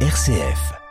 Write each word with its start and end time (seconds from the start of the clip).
RCF. 0.00 0.85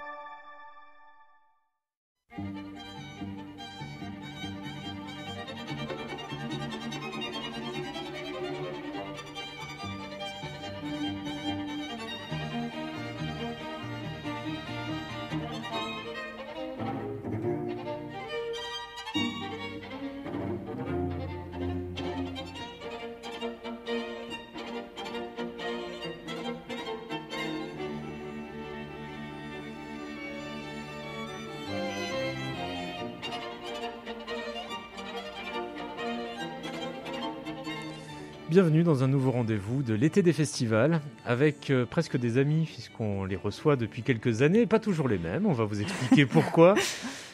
Dans 38.86 39.04
un 39.04 39.08
nouveau 39.08 39.32
rendez-vous 39.32 39.82
de 39.84 39.94
l'été 39.94 40.22
des 40.22 40.32
festivals 40.32 41.02
avec 41.26 41.70
euh, 41.72 41.86
presque 41.86 42.18
des 42.18 42.38
amis 42.38 42.66
puisqu'on 42.72 43.26
les 43.26 43.36
reçoit 43.36 43.76
depuis 43.76 44.04
quelques 44.04 44.42
années, 44.44 44.66
pas 44.66 44.80
toujours 44.80 45.08
les 45.10 45.18
mêmes, 45.18 45.46
on 45.46 45.52
va 45.54 45.66
vous 45.66 45.82
expliquer 45.82 46.26
pourquoi. 46.28 46.76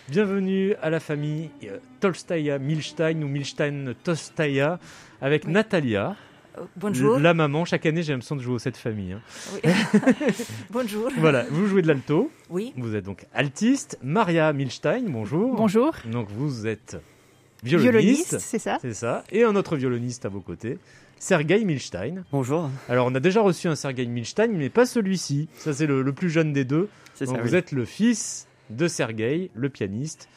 Bienvenue 0.10 0.74
à 0.82 0.90
la 0.90 1.00
famille 1.00 1.50
euh, 1.66 1.78
Tolstaya 2.00 2.58
Milstein 2.58 3.22
ou 3.22 3.28
Milstein 3.28 3.94
Tolstaya 4.04 4.80
avec 5.22 5.46
Natalia. 5.46 6.16
Euh, 6.58 6.62
Bonjour. 6.78 7.20
La 7.20 7.34
maman, 7.34 7.66
chaque 7.66 7.86
année 7.86 8.02
j'ai 8.02 8.14
l'impression 8.14 8.36
de 8.38 8.42
jouer 8.42 8.56
aux 8.56 8.60
cette 8.60 8.78
famille. 8.78 9.12
hein. 9.14 9.22
Oui. 9.54 9.72
Bonjour. 10.72 11.10
Voilà, 11.18 11.46
vous 11.52 11.68
jouez 11.68 11.82
de 11.82 11.88
l'alto, 11.88 12.32
Oui. 12.50 12.74
vous 12.78 12.96
êtes 12.96 13.06
donc 13.06 13.26
altiste. 13.34 14.00
Maria 14.02 14.52
Milstein, 14.54 15.04
bonjour. 15.08 15.56
Bonjour. 15.56 15.94
Donc 16.12 16.30
vous 16.30 16.66
êtes 16.66 16.98
violoniste. 17.64 18.40
c'est 18.40 18.58
ça 18.60 18.78
C'est 18.82 18.94
ça. 18.94 19.24
Et 19.32 19.44
un 19.44 19.56
autre 19.56 19.76
violoniste 19.76 20.26
à 20.26 20.30
vos 20.30 20.40
côtés, 20.42 20.78
Sergei 21.22 21.64
Milstein. 21.66 22.24
Bonjour. 22.32 22.68
Alors, 22.90 23.06
on 23.06 23.14
a 23.14 23.20
déjà 23.20 23.42
reçu 23.42 23.68
un 23.68 23.76
Sergei 23.76 24.08
Milstein, 24.08 24.48
mais 24.54 24.72
pas 24.72 24.88
celui-ci. 24.88 25.50
Ça, 25.56 25.72
c'est 25.72 25.86
le, 25.86 26.02
le 26.02 26.14
plus 26.14 26.32
jeune 26.32 26.52
des 26.52 26.66
deux. 26.66 26.90
Donc, 27.20 27.36
ça. 27.36 27.42
vous 27.44 27.52
oui. 27.52 27.56
êtes 27.56 27.72
le 27.72 27.86
fils 27.86 28.48
de 28.72 28.88
Sergei, 28.88 29.52
le 29.54 29.70
pianiste, 29.70 30.30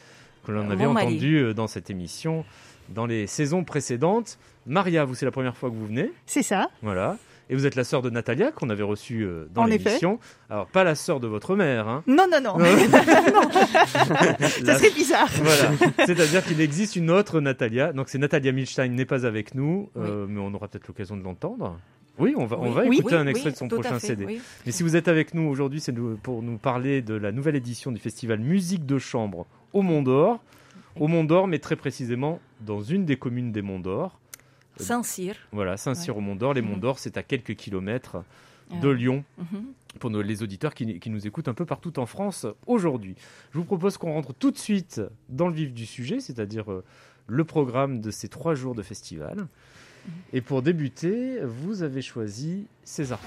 que 0.45 0.51
l'on 0.51 0.69
avait 0.69 0.85
entendu 0.85 1.37
euh, 1.37 1.53
dans 1.55 1.65
cette 1.65 1.89
émission 1.89 2.45
dans 2.89 3.07
les 3.07 3.25
saisons 3.25 3.63
précédentes. 3.63 4.37
Maria, 4.67 5.05
vous, 5.05 5.15
c'est 5.15 5.25
la 5.25 5.31
première 5.31 5.57
fois 5.57 5.71
que 5.71 5.75
vous 5.75 5.87
venez. 5.87 6.11
C'est 6.27 6.43
ça. 6.43 6.69
Voilà. 6.83 7.17
Et 7.49 7.55
vous 7.55 7.65
êtes 7.67 7.75
la 7.75 7.83
sœur 7.83 8.01
de 8.01 8.09
Natalia, 8.09 8.51
qu'on 8.51 8.69
avait 8.69 8.83
reçue 8.83 9.23
euh, 9.23 9.45
dans 9.53 9.65
l'émission. 9.65 10.19
Alors, 10.49 10.65
pas 10.67 10.83
la 10.83 10.95
sœur 10.95 11.19
de 11.19 11.27
votre 11.27 11.55
mère, 11.55 11.87
hein. 11.87 12.03
Non, 12.07 12.25
non, 12.31 12.41
non. 12.41 12.57
La- 14.63 14.73
ça 14.73 14.77
serait 14.79 14.91
bizarre. 14.91 15.29
Voilà, 15.41 15.71
c'est-à-dire 16.05 16.43
qu'il 16.43 16.59
existe 16.61 16.95
une 16.95 17.11
autre 17.11 17.39
Natalia. 17.41 17.93
Donc 17.93 18.09
c'est 18.09 18.17
Natalia 18.17 18.51
Milstein 18.51 18.89
n'est 18.89 19.05
pas 19.05 19.25
avec 19.25 19.55
nous, 19.55 19.89
euh, 19.97 20.25
mais 20.27 20.39
on 20.39 20.53
aura 20.53 20.67
peut-être 20.67 20.87
l'occasion 20.87 21.17
de 21.17 21.23
l'entendre. 21.23 21.77
Oui, 22.17 22.33
on 22.37 22.45
va, 22.45 22.57
on 22.59 22.71
va 22.71 22.85
Oui, 22.85 22.99
écouter 22.99 23.15
un 23.15 23.27
extrait 23.27 23.51
de 23.51 23.57
son 23.57 23.67
prochain 23.67 23.99
fait, 23.99 24.07
CD. 24.07 24.39
Mais 24.65 24.71
si 24.71 24.83
vous 24.83 24.95
êtes 24.95 25.09
avec 25.09 25.33
nous 25.33 25.43
aujourd'hui, 25.49 25.81
c'est 25.81 25.93
pour 26.23 26.41
nous 26.41 26.57
parler 26.57 27.01
de 27.01 27.13
la 27.13 27.31
nouvelle 27.33 27.57
édition 27.57 27.91
du 27.91 27.99
festival 27.99 28.39
Musique 28.39 28.85
de 28.85 28.97
Chambre 28.97 29.45
au 29.73 29.81
Mont 29.81 30.01
d'Or. 30.01 30.39
Au 30.97 31.09
Mont 31.09 31.25
d'Or, 31.25 31.47
mais 31.47 31.59
très 31.59 31.75
précisément 31.75 32.39
dans 32.61 32.81
une 32.81 33.03
des 33.03 33.17
communes 33.17 33.51
des 33.51 33.61
Monts 33.61 33.79
d'Or. 33.81 34.17
Saint-Cyr. 34.77 35.35
Voilà, 35.51 35.77
Saint-Cyr 35.77 36.17
au 36.17 36.21
Mont 36.21 36.35
d'Or. 36.35 36.53
Les 36.53 36.61
Monts 36.61 36.75
Mhm. 36.75 36.79
d'Or, 36.81 36.99
c'est 36.99 37.17
à 37.17 37.23
quelques 37.23 37.55
kilomètres 37.55 38.17
de 38.81 38.87
Euh, 38.89 38.93
Lyon 38.93 39.23
mhm. 39.37 39.63
pour 39.99 40.09
nos- 40.09 40.21
les 40.21 40.41
auditeurs 40.43 40.73
qui, 40.73 40.99
qui 40.99 41.09
nous 41.09 41.27
écoutent 41.27 41.47
un 41.47 41.53
peu 41.53 41.65
partout 41.65 41.99
en 41.99 42.05
France 42.05 42.45
aujourd'hui. 42.67 43.15
Je 43.53 43.57
vous 43.59 43.63
propose 43.65 43.97
qu'on 43.97 44.13
rentre 44.13 44.33
tout 44.33 44.51
de 44.51 44.57
suite 44.57 45.01
dans 45.29 45.47
le 45.47 45.53
vif 45.53 45.73
du 45.73 45.85
sujet, 45.85 46.19
c'est-à-dire 46.19 46.71
euh, 46.71 46.83
le 47.27 47.43
programme 47.43 48.01
de 48.01 48.11
ces 48.11 48.27
trois 48.27 48.55
jours 48.55 48.75
de 48.75 48.81
festival. 48.81 49.47
Et 50.33 50.41
pour 50.41 50.61
débuter, 50.61 51.39
vous 51.43 51.81
avez 51.83 52.01
choisi 52.01 52.65
César. 52.83 53.19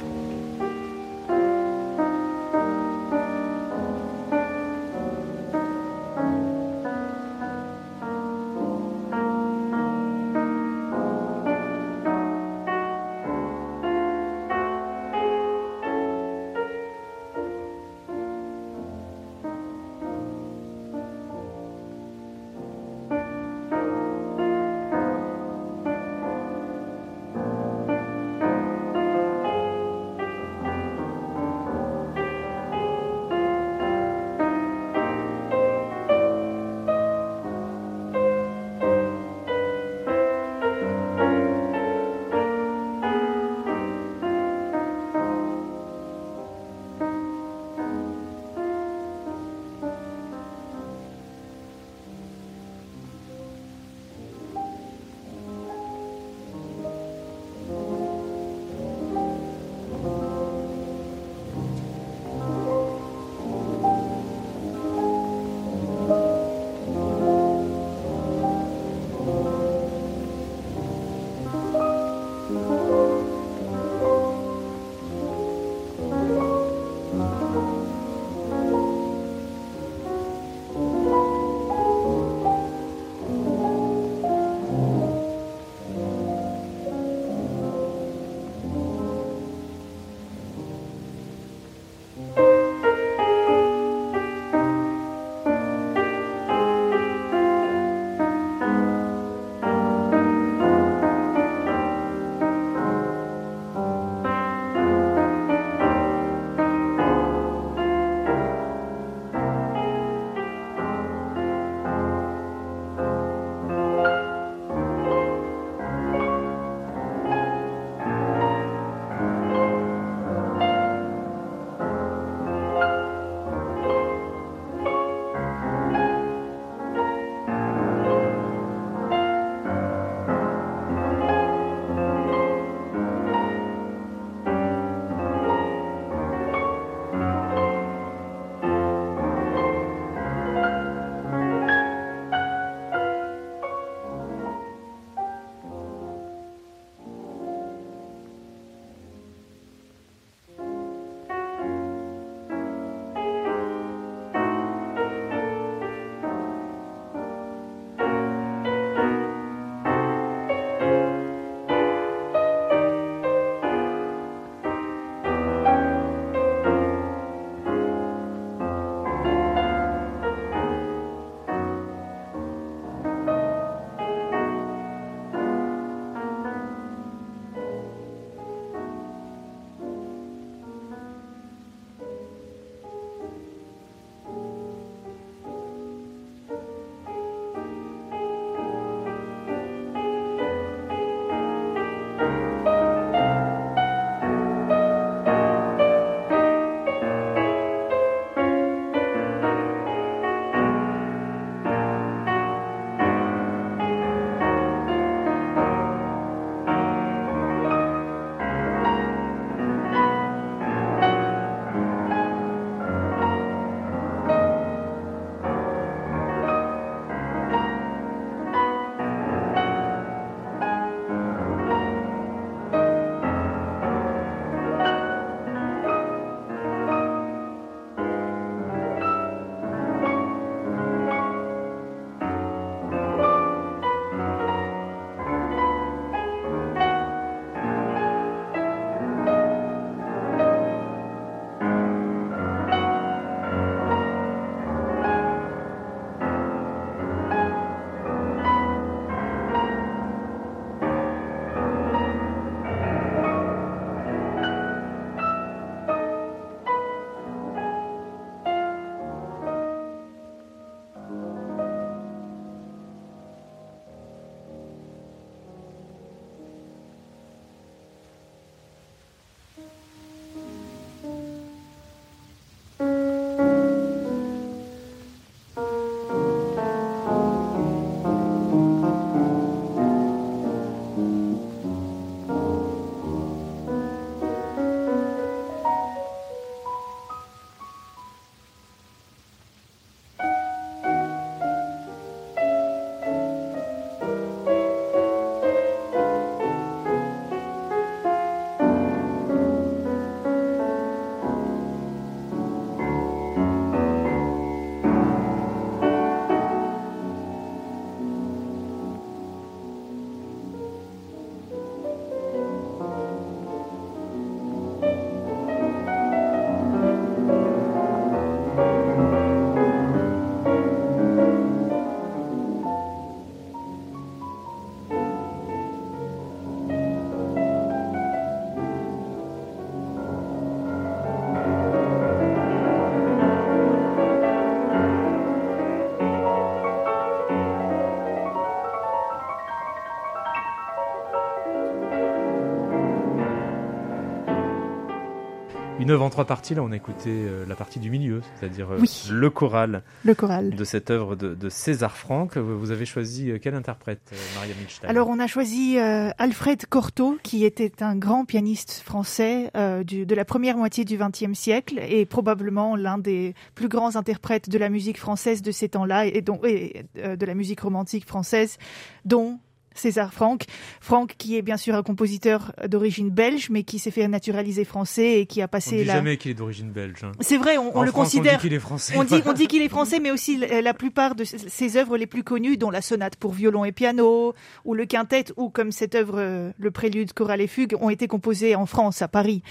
9 345.89 346.03
en 346.03 346.11
trois 346.11 346.27
parties, 346.27 346.55
là 346.55 346.63
on 346.63 346.71
a 346.71 346.77
écouté 346.77 347.09
euh, 347.09 347.47
la 347.47 347.55
partie 347.55 347.79
du 347.79 347.89
milieu, 347.89 348.21
c'est-à-dire 348.37 348.71
euh, 348.71 348.79
le 349.11 349.31
choral. 349.31 349.83
Le 350.05 350.15
choral. 350.15 350.51
De 350.51 350.65
cette 350.65 350.91
œuvre 350.91 351.17
de, 351.17 351.49
César 351.49 351.97
Franck. 351.97 352.37
Vous 352.37 352.71
avez 352.71 352.85
choisi 352.85 353.31
euh, 353.31 353.39
quel 353.43 353.55
interprète, 353.55 354.13
Maria 354.35 354.55
Milstein? 354.61 354.87
Alors 354.87 355.09
on 355.09 355.19
a 355.19 355.27
choisi 355.27 355.79
Alfred 355.79 356.67
Cortot, 356.67 357.17
qui 357.23 357.47
était 357.47 357.83
un 357.83 357.97
grand 357.97 358.27
pianiste 358.27 358.83
français 358.85 359.51
de 359.55 360.15
la 360.15 360.25
première 360.27 360.59
moitié 360.59 360.85
du 360.85 360.99
XXe 360.99 361.33
siècle 361.33 361.81
et 361.89 362.05
probablement 362.05 362.77
l'un 362.77 362.99
des 362.99 363.35
plus 363.55 363.69
grands 363.69 363.97
interprètes 363.97 364.51
de 364.51 364.59
la 364.59 364.69
musique 364.69 364.99
française 364.99 365.41
de 365.41 365.51
ces 365.51 365.71
temps-là 365.71 366.05
et, 366.05 366.21
donc, 366.21 366.45
et 366.45 366.85
de 366.95 367.27
la 367.27 367.35
musique 367.35 367.61
romantique 367.61 368.07
française, 368.07 368.59
dont 369.07 369.39
César 369.79 370.13
Franck. 370.13 370.45
Franck 370.81 371.15
qui 371.19 371.37
est 371.37 371.43
bien 371.43 371.57
sûr 371.57 371.75
un 371.75 371.83
compositeur 371.83 372.53
d'origine 372.67 373.11
belge, 373.11 373.49
mais 373.51 373.63
qui 373.63 373.79
s'est 373.79 373.91
fait 373.91 374.07
naturaliser 374.09 374.65
français 374.65 375.21
et 375.21 375.27
qui 375.27 375.41
a 375.43 375.45
On 375.45 375.49
passé 375.49 375.77
dit 375.79 375.85
la... 375.85 375.95
jamais 375.95 376.17
qu'il 376.17 376.31
est 376.31 376.35
d'origine 376.35 376.71
belge. 376.71 377.05
hein. 377.05 377.13
C'est 377.21 377.37
vrai, 377.37 377.57
on, 377.59 377.77
on 377.77 377.83
le 377.83 377.91
France, 377.91 378.05
considère... 378.13 378.35
On 378.35 378.37
dit 378.37 378.43
qu'il 378.43 378.53
est 378.55 378.59
français. 378.59 378.95
On 378.97 379.05
dit, 379.05 379.23
on 379.27 379.33
dit 379.33 379.47
qu'il 379.47 379.63
est 379.63 379.69
français, 379.79 380.01
mais 380.01 380.11
aussi 380.11 380.37
la, 380.39 380.61
la 380.63 380.75
plupart 380.75 381.15
de 381.15 381.25
ses- 381.25 381.77
œuvres 381.77 381.97
les 381.97 382.07
plus 382.07 382.25
connues, 382.25 382.57
dont 382.57 382.71
la 382.71 382.81
sonate 382.83 383.17
pour 383.17 383.33
violon 383.33 383.65
et 383.65 383.73
piano, 383.73 384.35
ou 384.65 384.75
le 384.75 384.87
quintet, 384.87 385.27
ou 385.37 385.49
comme 385.51 385.71
cette 385.73 385.95
œuvre, 385.95 386.15
euh, 386.19 386.51
le 386.59 386.71
prélude, 386.71 387.13
chorale 387.13 387.41
et 387.41 387.47
fugue, 387.47 387.75
ont 387.81 387.91
été 387.91 388.07
composées 388.09 388.55
en 388.55 388.67
France, 388.67 389.03
à 389.03 389.09
Paris. 389.09 389.43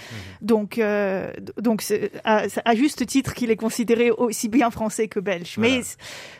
Donc, 0.42 0.78
euh, 0.78 1.30
donc 1.60 1.84
à, 2.24 2.44
à 2.64 2.74
juste 2.74 3.06
titre 3.06 3.34
qu'il 3.34 3.50
est 3.50 3.56
considéré 3.56 4.10
aussi 4.10 4.48
bien 4.48 4.70
français 4.70 5.08
que 5.08 5.20
belge. 5.20 5.54
Voilà. 5.56 5.76
Mais 5.76 5.82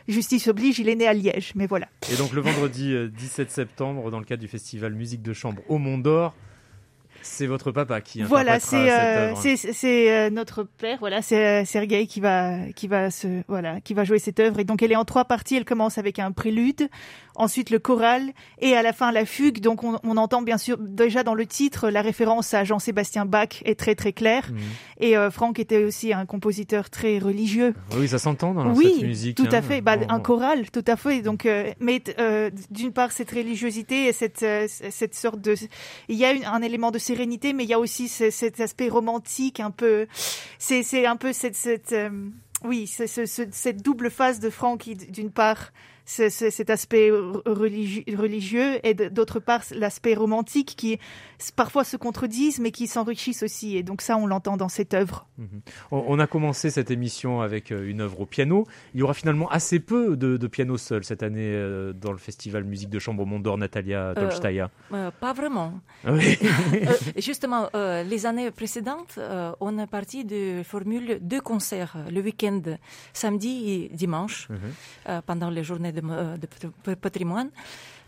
justice 0.09 0.49
oblige, 0.49 0.79
il 0.79 0.89
est 0.89 0.97
né 0.97 1.07
à 1.07 1.13
Liège. 1.15 1.53
Mais 1.55 1.67
voilà. 1.67 1.89
Et 2.13 2.17
donc 2.17 2.33
le 2.33 2.41
vendredi 2.41 2.93
euh, 2.93 3.09
17 3.09 3.51
septembre, 3.51 3.78
dans 3.79 4.19
le 4.19 4.25
cadre 4.25 4.41
du 4.41 4.49
festival 4.49 4.95
Musique 4.95 5.23
de 5.23 5.33
Chambre 5.33 5.63
au 5.69 5.79
Mont 5.79 5.99
d'Or, 5.99 6.35
c'est 7.23 7.47
votre 7.47 7.73
papa 7.73 8.01
qui 8.01 8.23
Voilà, 8.23 8.61
c'est 8.61 8.89
cette 8.89 8.91
euh, 8.91 9.31
œuvre. 9.31 9.39
c'est 9.41 9.57
c'est, 9.57 10.13
euh, 10.13 10.31
notre 10.31 10.63
père, 10.63 10.99
voilà, 11.01 11.23
c'est 11.23 11.63
euh, 11.63 11.65
Sergueï 11.65 12.07
qui 12.07 12.21
va 12.21 12.69
qui 12.75 12.87
va 12.87 13.11
se 13.11 13.43
voilà, 13.49 13.81
qui 13.81 13.95
va 13.95 14.05
jouer 14.05 14.19
cette 14.19 14.41
œuvre. 14.41 14.61
Et 14.61 14.65
donc 14.65 14.83
elle 14.83 14.93
est 14.93 14.97
en 14.97 15.05
trois 15.05 15.25
parties, 15.25 15.57
elle 15.57 15.65
commence 15.65 15.99
avec 15.99 16.19
un 16.19 16.33
prélude, 16.33 16.89
ensuite 17.39 17.71
le 17.71 17.79
choral 17.79 18.33
et 18.61 18.75
à 18.77 18.83
la 18.83 18.93
fin 18.93 19.11
la 19.13 19.25
fugue. 19.25 19.61
Donc 19.61 19.85
on, 19.85 19.99
on 20.05 20.17
entend 20.19 20.43
bien 20.43 20.59
sûr 20.59 20.77
déjà 20.79 21.23
dans 21.23 21.35
le 21.35 21.47
titre 21.47 21.89
la 21.89 22.03
référence 22.03 22.53
à 22.53 22.65
Jean-Sébastien 22.65 23.25
Bach 23.25 23.63
est 23.65 23.79
très 23.79 23.95
très 23.95 24.13
claire 24.13 24.51
Mhm. 24.51 24.59
et 25.01 25.17
euh, 25.17 25.31
Franck 25.31 25.59
était 25.59 25.83
aussi 25.85 26.13
un 26.13 26.27
compositeur 26.27 26.91
très 26.91 27.19
religieux. 27.19 27.73
Oui, 27.97 28.07
ça 28.09 28.19
s'entend 28.19 28.53
dans 28.53 28.75
oui, 28.75 28.93
cette 28.99 29.03
musique. 29.07 29.37
tout 29.37 29.45
hein. 29.45 29.53
à 29.55 29.63
fait. 29.63 29.81
Bah, 29.81 29.97
un 30.09 30.21
choral, 30.21 30.71
tout 30.71 30.85
à 30.87 30.97
fait. 30.97 31.23
Donc, 31.23 31.47
euh, 31.47 31.73
mais 31.81 32.03
euh, 32.19 32.51
d'une 32.71 32.93
part 32.93 33.13
cette 33.13 33.31
religiosité 33.31 34.07
et 34.09 34.13
cette 34.13 34.43
euh, 34.43 34.67
cette 34.69 35.15
sorte 35.15 35.41
de, 35.41 35.55
il 36.09 36.17
y 36.17 36.25
a 36.25 36.33
une- 36.33 36.45
un 36.45 36.61
élément 36.63 36.91
de 36.91 36.99
sérénité, 36.99 37.53
mais 37.53 37.65
il 37.65 37.71
y 37.71 37.75
a 37.75 37.79
aussi 37.79 38.09
ce- 38.09 38.31
cet 38.31 38.61
aspect 38.61 38.89
romantique, 38.89 39.61
un 39.61 39.71
peu. 39.71 40.07
C'est 40.59 40.83
c'est 40.83 41.07
un 41.07 41.17
peu 41.17 41.33
cette 41.33 41.55
cette 41.57 41.93
euh, 41.93 42.11
oui, 42.65 42.87
c'est 42.87 43.07
ce- 43.07 43.27
ce- 43.27 43.43
cette 43.53 43.83
double 43.83 44.11
phase 44.11 44.41
de 44.41 44.51
Franck 44.51 44.81
qui, 44.81 44.95
d'une 44.97 45.31
part. 45.31 45.71
C'est- 46.11 46.31
c'est 46.31 46.51
cet 46.51 46.71
aspect 46.71 47.11
re- 47.11 47.43
religieux, 48.17 48.81
et 48.83 48.95
d'autre 48.95 49.41
part 49.41 49.63
l'aspect 49.73 50.15
romantique 50.15 50.75
qui 50.77 50.99
parfois 51.55 51.85
se 51.85 51.97
contredisent 51.97 52.59
mais 52.61 52.71
qui 52.71 52.87
s'enrichissent 52.87 53.43
aussi 53.43 53.77
et 53.77 53.83
donc 53.83 54.01
ça 54.01 54.17
on 54.17 54.27
l'entend 54.27 54.57
dans 54.57 54.69
cette 54.71 54.95
œuvre. 54.95 55.27
On, 55.91 56.03
on 56.09 56.19
a 56.19 56.27
commencé 56.27 56.71
cette 56.71 56.91
émission 56.91 57.41
avec 57.43 57.71
euh, 57.73 57.89
une 57.89 58.01
œuvre 58.01 58.21
au 58.23 58.27
piano. 58.27 58.67
Il 58.95 59.01
y 59.01 59.03
aura 59.03 59.15
finalement 59.15 59.49
assez 59.51 59.81
peu 59.81 60.17
de, 60.17 60.37
de 60.37 60.47
piano 60.47 60.77
seul 60.79 61.05
cette 61.05 61.23
année 61.23 61.53
euh, 61.53 61.93
dans 61.93 62.13
le 62.13 62.19
festival 62.19 62.65
Musique 62.65 62.91
de 62.91 62.99
Chambre 62.99 63.23
au 63.23 63.27
Mont 63.27 63.39
d'Or, 63.39 63.59
Natalia 63.59 64.15
Tolstaya. 64.17 64.71
Euh, 64.93 65.11
pas 65.21 65.33
vraiment. 65.35 65.75
Oui. 66.07 66.37
Euh, 66.73 66.93
justement, 67.17 67.69
euh, 67.75 68.03
les 68.03 68.25
années 68.27 68.51
précédentes, 68.51 69.15
euh, 69.19 69.53
on 69.61 69.79
est 69.79 69.87
parti 69.87 70.25
de 70.25 70.63
formule 70.65 71.19
deux 71.21 71.41
concerts 71.41 71.95
euh, 71.97 72.11
le 72.11 72.21
week-end, 72.21 72.61
samedi 73.13 73.71
et 73.91 73.95
dimanche, 73.95 74.49
Mhm. 74.49 74.57
euh, 75.09 75.21
pendant 75.27 75.51
les 75.51 75.63
journées 75.65 75.93
de, 75.93 75.98
de 76.03 76.47
pat- 76.47 76.95
patrimoine. 76.97 77.51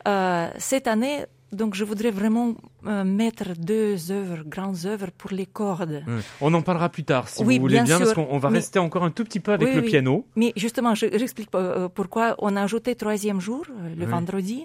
Euh, 0.09 0.49
cette 0.59 0.87
année, 0.89 1.25
donc, 1.53 1.75
je 1.75 1.85
voudrais 1.85 2.11
vraiment 2.13 2.55
euh, 2.87 3.03
mettre 3.05 3.55
deux 3.59 4.13
œuvres, 4.13 4.45
grandes 4.47 4.87
œuvres 4.87 5.11
pour 5.19 5.31
les 5.33 5.47
cordes. 5.47 6.03
Mm. 6.07 6.19
On 6.41 6.55
en 6.55 6.63
parlera 6.63 6.89
plus 6.89 7.03
tard 7.05 7.29
si 7.29 7.43
Oui, 7.43 7.57
vous 7.57 7.63
voulez 7.63 7.75
bien 7.75 7.85
bien, 7.85 7.99
parce 7.99 8.15
qu'on 8.15 8.29
on 8.31 8.39
va 8.39 8.51
Mais- 8.51 8.59
rester 8.59 8.79
encore 8.79 9.03
un 9.05 9.11
tout 9.11 9.25
petit 9.25 9.41
peu 9.41 9.53
avec 9.53 9.69
Oui, 9.69 9.75
le 9.75 9.81
oui. 9.83 9.89
piano. 9.89 10.25
Mais 10.37 10.53
justement, 10.57 10.95
je 10.95 11.07
j'explique 11.13 11.49
euh, 11.57 11.89
pourquoi 11.89 12.37
on 12.39 12.55
a 12.57 12.63
ajouté 12.63 12.95
troisième 12.95 13.41
jour, 13.41 13.65
le 13.99 14.07
vendredi, 14.07 14.65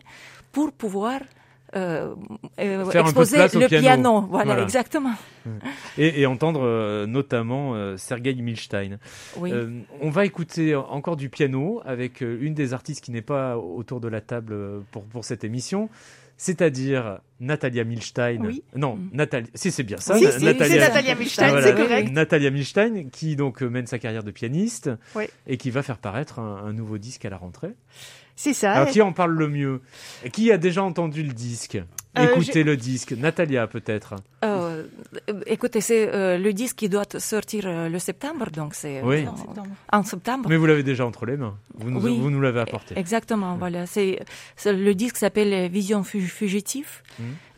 pour 0.51 0.72
pouvoir 0.72 1.20
euh, 1.75 2.15
euh, 2.60 2.89
exposer 2.91 3.38
le 3.38 3.67
piano. 3.67 4.22
Voilà, 4.22 4.46
Voilà. 4.46 4.63
exactement. 4.63 5.13
Et, 5.98 6.22
et 6.22 6.25
entendre 6.25 6.62
euh, 6.63 7.05
notamment 7.05 7.75
euh, 7.75 7.98
Sergei 7.98 8.34
Milstein. 8.36 8.98
Oui. 9.38 9.51
Euh, 9.51 9.70
on 10.01 10.10
va 10.10 10.25
écouter 10.25 10.75
encore 10.75 11.15
du 11.17 11.29
piano 11.29 11.82
avec 11.86 12.22
euh, 12.24 12.38
une 12.41 12.53
des 12.53 12.74
artistes 12.74 13.03
qui 13.03 13.12
n'est 13.12 13.22
pas 13.22 13.58
autour 13.58 14.00
de 14.00 14.08
la 14.08 14.22
table 14.22 14.55
pour, 14.91 15.03
pour 15.03 15.25
cette 15.25 15.44
émission, 15.44 15.89
c'est-à-dire 16.38 17.20
Natalia 17.39 17.84
Milstein. 17.84 18.39
Oui. 18.46 18.63
Non, 18.75 18.96
Mm. 18.96 19.10
Natalia. 19.13 19.48
Si 19.53 19.72
c'est 19.72 19.84
bien 19.84 19.98
ça. 19.98 20.20
Na- 20.20 20.32
si, 20.32 20.44
Natalia- 20.44 20.67
c'est 20.67 20.79
Natalia 20.79 21.15
Milstein, 21.15 21.48
Voilà. 21.50 21.67
c'est 21.67 21.75
correct. 21.75 22.12
Natalia 22.12 22.50
Milstein 22.51 23.10
qui 23.12 23.36
donc 23.36 23.62
mène 23.62 23.88
sa 23.88 24.00
carrière 24.00 24.24
de 24.24 24.32
pianiste 24.32 24.89
Oui. 25.15 25.25
et 25.48 25.58
qui 25.58 25.70
va 25.72 25.82
faire 25.84 25.98
paraître 25.98 26.39
un, 26.39 26.58
un 26.65 26.74
nouveau 26.74 26.98
disque 26.98 27.25
à 27.25 27.29
la 27.29 27.38
rentrée. 27.38 27.74
C'est 28.36 28.54
ça. 28.54 28.74
Alors 28.74 28.89
qui 28.89 29.01
en 29.01 29.13
parle 29.13 29.32
le 29.34 29.48
mieux 29.48 29.82
Qui 30.34 30.51
a 30.51 30.58
déjà 30.58 30.84
entendu 30.84 31.24
le 31.24 31.34
disque 31.34 31.77
Euh, 32.18 32.24
Écoutez 32.32 32.63
le 32.63 32.77
disque. 32.77 33.12
Natalia 33.12 33.68
peut-être. 33.68 34.15
Euh, 34.46 34.84
euh, 35.30 35.42
écoutez, 35.48 35.82
c'est 35.82 36.08
euh, 36.13 36.38
le 36.38 36.54
disque 36.54 36.77
qui 36.77 36.88
doit 36.89 37.04
sortir 37.18 37.63
euh, 37.65 37.89
le 37.89 38.00
septembre, 38.00 38.46
donc 38.51 38.74
c'est 38.74 39.00
euh, 39.00 39.04
Oui. 39.04 39.25
en, 39.92 40.00
en 40.00 40.04
septembre. 40.04 40.48
Mais 40.50 40.56
vous 40.56 40.65
l'avez 40.65 40.84
déjà 40.84 41.06
entre 41.06 41.25
les 41.25 41.36
mains. 41.36 41.56
Vous 41.74 41.89
nous, 41.92 42.01
Oui. 42.01 42.18
vous 42.18 42.30
nous 42.30 42.39
l'avez 42.39 42.62
apporté. 42.62 42.98
Exactement, 42.98 43.58
voilà. 43.58 43.86
C'est 43.86 44.20
le 44.65 44.94
disque 44.94 45.18
s'appelle 45.18 45.70
Vision 45.70 46.04
fu- 46.06 46.22
fugitive. 46.22 47.01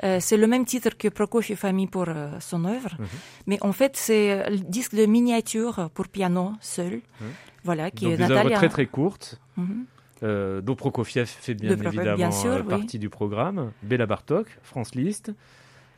Euh, 0.04 0.18
c'est 0.20 0.38
le 0.38 0.48
même 0.48 0.66
titre 0.66 0.92
que 0.98 1.08
Prokofiev 1.08 1.60
a 1.64 1.72
mis 1.72 1.86
pour 1.88 2.06
euh, 2.08 2.30
son 2.40 2.66
œuvre, 2.66 2.94
Mhm. 3.00 3.06
mais 3.48 3.58
en 3.62 3.74
fait 3.74 3.94
c'est 3.96 4.50
le 4.50 4.58
disque 4.58 4.96
de 4.96 5.06
miniature 5.06 5.90
pour 5.94 6.08
piano 6.08 6.54
seul. 6.62 6.94
Mhm. 7.22 7.28
Voilà, 7.64 7.92
qui 7.92 8.06
Donc 8.06 8.14
est 8.14 8.18
des 8.18 8.24
œuvres 8.24 8.34
Natalia. 8.36 8.58
très 8.58 8.70
très 8.70 8.86
courtes. 8.88 9.40
Euh, 10.24 10.62
dont 10.62 10.76
Prokofiev 10.76 11.28
fait 11.28 11.54
bien 11.54 11.72
évidemment 11.72 12.16
bien 12.16 12.32
sûr, 12.32 12.52
euh, 12.52 12.62
oui. 12.62 12.70
partie 12.70 12.98
du 12.98 13.10
programme. 13.10 13.72
Béla 13.84 14.06
Bartok, 14.08 14.48
France 14.64 14.96
Liszt, 14.96 15.32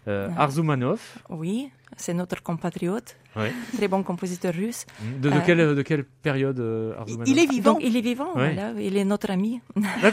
euh, 0.07 0.27
Ouais. 0.27 0.33
Arzumanov. 0.37 0.99
Oui, 1.29 1.71
c'est 1.95 2.13
notre 2.13 2.41
compatriote, 2.43 3.15
Ouais. 3.35 3.51
très 3.77 3.87
bon 3.87 4.01
compositeur 4.03 4.53
russe. 4.53 4.85
De, 5.21 5.29
de 5.29 5.35
Euh, 5.35 5.39
quelle, 5.45 5.75
de 5.75 5.81
quelle 5.83 6.03
période 6.03 6.59
euh, 6.59 6.93
Il 7.27 7.37
est 7.37 7.45
vivant. 7.45 7.73
Donc 7.73 7.81
il 7.83 7.95
est 7.95 8.01
vivant, 8.01 8.33
Ouais. 8.35 8.53
voilà, 8.55 8.73
il 8.81 8.97
est 8.97 9.05
notre 9.05 9.29
ami. 9.31 9.61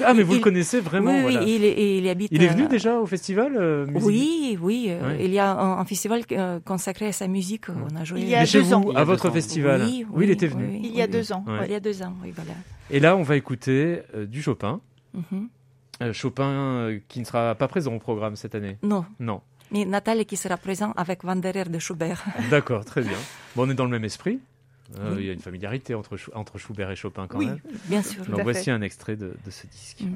Ah, 0.04 0.12
mais 0.14 0.22
vous 0.22 0.34
il- 0.34 0.36
le 0.38 0.42
connaissez 0.42 0.80
vraiment 0.80 1.12
oui, 1.14 1.22
voilà. 1.22 1.40
oui, 1.44 1.54
il, 1.56 1.64
est- 1.64 1.98
il 1.98 2.08
habite. 2.08 2.28
Il 2.30 2.42
est 2.42 2.48
venu 2.48 2.64
euh, 2.64 2.68
déjà 2.68 2.98
au 3.00 3.06
festival 3.06 3.56
euh, 3.56 3.86
Oui, 3.94 4.58
oui. 4.60 4.86
euh, 4.90 5.16
Ouais. 5.16 5.24
Il 5.24 5.32
y 5.32 5.38
a 5.38 5.50
un, 5.50 5.78
un 5.78 5.84
festival 5.86 6.20
euh, 6.32 6.60
consacré 6.64 7.06
à 7.06 7.12
sa 7.12 7.26
musique. 7.26 7.64
On 7.70 7.96
a 7.96 8.04
joué. 8.04 8.20
Il 8.20 8.28
y 8.28 8.34
a 8.34 8.44
chez 8.44 8.58
deux 8.58 8.64
vous, 8.66 8.74
ans. 8.74 8.90
à 8.94 9.00
Il 9.00 9.06
votre 9.06 9.30
festival. 9.30 9.82
Oui, 9.84 10.06
Oui, 10.12 10.24
il 10.26 10.30
était 10.30 10.46
venu. 10.46 10.66
oui, 10.72 10.80
Il 10.84 10.94
y 10.94 11.00
a 11.00 11.06
oui, 11.06 11.10
deux 11.10 11.32
ans. 11.32 11.42
Ouais. 11.46 11.64
Il 11.66 11.72
y 11.72 11.74
a 11.74 11.80
deux 11.80 12.02
ans, 12.02 12.12
oui, 12.22 12.32
voilà. 12.36 12.52
Et 12.90 13.00
là, 13.00 13.16
on 13.16 13.22
va 13.22 13.36
écouter 13.36 14.02
euh, 14.14 14.26
du 14.26 14.42
Chopin. 14.42 14.80
Mhm. 15.14 15.48
Euh, 16.02 16.12
Chopin 16.12 16.44
euh, 16.50 16.98
qui 17.08 17.20
ne 17.20 17.24
sera 17.24 17.54
pas 17.54 17.66
présent 17.68 17.94
au 17.94 17.98
programme 17.98 18.36
cette 18.36 18.54
année. 18.54 18.76
Non, 18.82 19.06
Non. 19.18 19.40
Mais 19.70 19.84
Nathalie 19.84 20.26
qui 20.26 20.36
sera 20.36 20.56
présente 20.56 20.92
avec 20.96 21.24
Wanderer 21.24 21.64
de 21.64 21.78
Schubert. 21.78 22.24
D'accord, 22.50 22.84
très 22.84 23.02
bien. 23.02 23.18
Bon, 23.54 23.66
on 23.66 23.70
est 23.70 23.74
dans 23.74 23.84
le 23.84 23.90
même 23.90 24.04
esprit. 24.04 24.38
Euh, 24.98 25.14
Oui. 25.16 25.22
Il 25.22 25.26
y 25.26 25.30
a 25.30 25.32
une 25.32 25.40
familiarité 25.40 25.94
entre, 25.94 26.16
entre 26.34 26.58
Schubert 26.58 26.90
et 26.90 26.96
Chopin 26.96 27.26
quand 27.26 27.38
Oui. 27.38 27.46
même. 27.46 27.60
Bien 27.86 28.02
sûr. 28.02 28.24
Donc 28.26 28.42
voici 28.42 28.64
fait. 28.66 28.70
un 28.70 28.82
extrait 28.82 29.16
de, 29.16 29.34
de 29.44 29.50
ce 29.50 29.66
disque. 29.66 30.00
Mhm. 30.02 30.14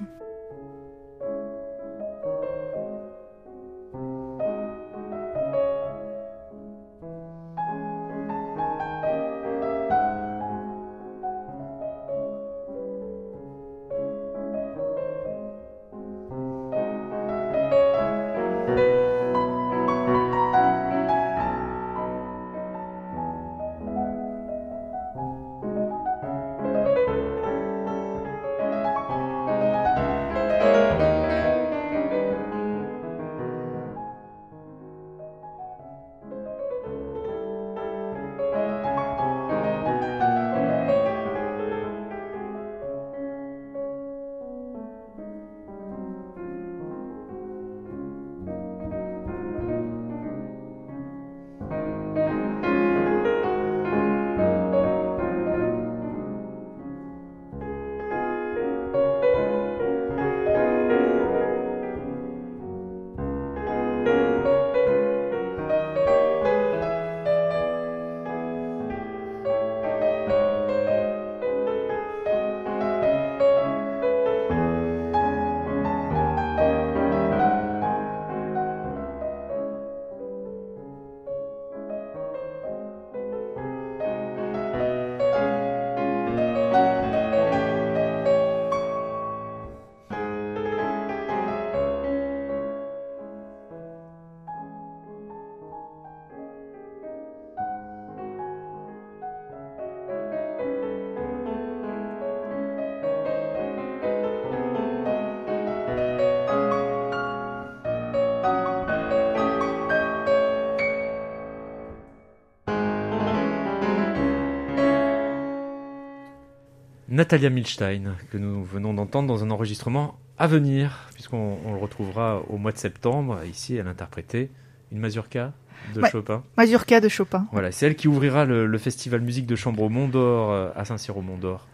Natalia 117.21 117.51
Milstein, 117.51 118.15
que 118.33 118.39
nous 118.39 118.65
venons 118.65 118.95
d'entendre 118.95 119.29
dans 119.29 119.45
un 119.45 119.51
enregistrement 119.51 120.19
à 120.39 120.47
venir, 120.47 121.07
puisqu'on 121.13 121.59
le 121.71 121.77
retrouvera 121.77 122.41
au 122.49 122.57
mois 122.57 122.73
de 122.73 122.79
septembre. 122.79 123.41
Ici, 123.45 123.77
elle 123.77 123.89
interprétait 123.89 124.49
une 124.91 125.01
mazurka 125.01 125.53
de 125.95 126.03
Chopin. 126.07 126.43
Mazurka 126.57 126.99
de 126.99 127.11
Chopin. 127.11 127.47
Voilà, 127.53 127.73
c'est 127.73 127.85
elle 127.85 127.95
qui 127.95 128.09
ouvrira 128.09 128.47
le, 128.47 128.79
festival 128.79 129.21
musique 129.21 129.45
de 129.45 129.55
chambre 129.55 129.83
au 129.83 129.91
Mont 129.91 130.09
d'Or 130.09 130.51
euh, 130.51 130.71
à 130.75 130.87
Saint-Cyr 130.87 131.15
au 131.15 131.21
Mont 131.21 131.37
d'Or. 131.37 131.69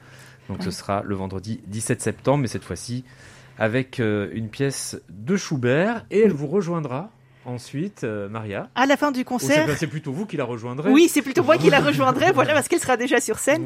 Donc 0.48 0.64
ce 0.64 0.72
sera 0.72 1.04
le 1.04 1.14
vendredi 1.14 1.60
17 1.68 2.02
septembre, 2.02 2.38
mais 2.38 2.48
cette 2.48 2.64
fois-ci 2.64 3.04
avec 3.56 4.00
euh, 4.00 4.28
une 4.32 4.48
pièce 4.48 5.00
de 5.08 5.36
Schubert 5.36 6.06
et 6.10 6.22
elle 6.22 6.32
vous 6.32 6.48
rejoindra 6.48 7.10
Ensuite, 7.46 8.02
euh, 8.02 8.28
Maria. 8.28 8.68
À 8.74 8.86
la 8.86 8.96
fin 8.96 9.12
du 9.12 9.24
concert. 9.24 9.68
c'est 9.78 9.86
plutôt 9.86 10.10
vous 10.12 10.26
qui 10.26 10.36
la 10.36 10.42
rejoindrez. 10.42 10.90
Oui, 10.90 11.08
c'est 11.08 11.22
plutôt 11.22 11.44
moi 11.44 11.56
qui 11.58 11.70
la 11.70 11.78
rejoindrai, 11.86 12.32
voilà, 12.32 12.54
parce 12.54 12.66
qu'elle 12.66 12.80
sera 12.80 12.96
déjà 12.96 13.20
sur 13.20 13.38
scène. 13.38 13.64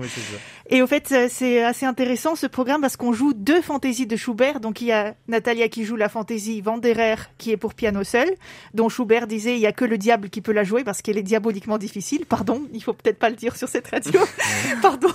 Et 0.68 0.82
au 0.82 0.86
fait, 0.86 1.10
euh, 1.12 1.28
c'est 1.30 1.64
assez 1.64 1.86
intéressant 1.86 2.36
ce 2.36 2.46
programme 2.46 2.82
parce 2.82 2.98
qu'on 2.98 3.14
joue 3.14 3.32
deux 3.32 3.62
fantaisies 3.62 4.06
de 4.06 4.16
Schubert. 4.16 4.60
Donc 4.60 4.82
il 4.82 4.88
y 4.88 4.92
a 4.92 5.14
Natalia 5.28 5.70
qui 5.70 5.86
joue 5.86 5.96
la 5.96 6.10
fantaisie 6.10 6.62
Wanderer 6.64 7.14
qui 7.38 7.52
est 7.52 7.56
pour 7.56 7.72
piano 7.72 8.04
seul, 8.04 8.28
dont 8.74 8.90
Schubert 8.90 9.26
disait 9.26 9.54
il 9.54 9.60
y 9.60 9.66
a 9.66 9.72
que 9.72 9.86
le 9.86 9.96
diable 9.96 10.28
qui 10.28 10.42
peut 10.42 10.52
la 10.52 10.62
jouer 10.62 10.84
parce 10.84 11.00
qu'elle 11.00 11.16
est 11.16 11.22
diaboliquement 11.22 11.78
difficile. 11.78 12.26
Pardon, 12.26 12.60
il 12.74 12.82
faut 12.82 12.92
peut-être 12.92 13.18
pas 13.18 13.30
le 13.30 13.36
dire 13.36 13.56
sur 13.56 13.68
cette 13.68 13.88
radio. 13.88 14.20
Pardon. 14.82 15.08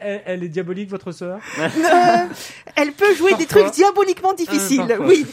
Elle, 0.00 0.42
est 0.42 0.48
diabolique, 0.48 0.90
votre 0.90 1.12
sœur? 1.12 1.38
Euh, 1.60 2.16
Elle 2.74 2.90
peut 2.90 3.14
jouer 3.14 3.34
des 3.34 3.46
trucs 3.46 3.70
diaboliquement 3.70 4.34
difficiles, 4.34 4.98
oui. 5.00 5.24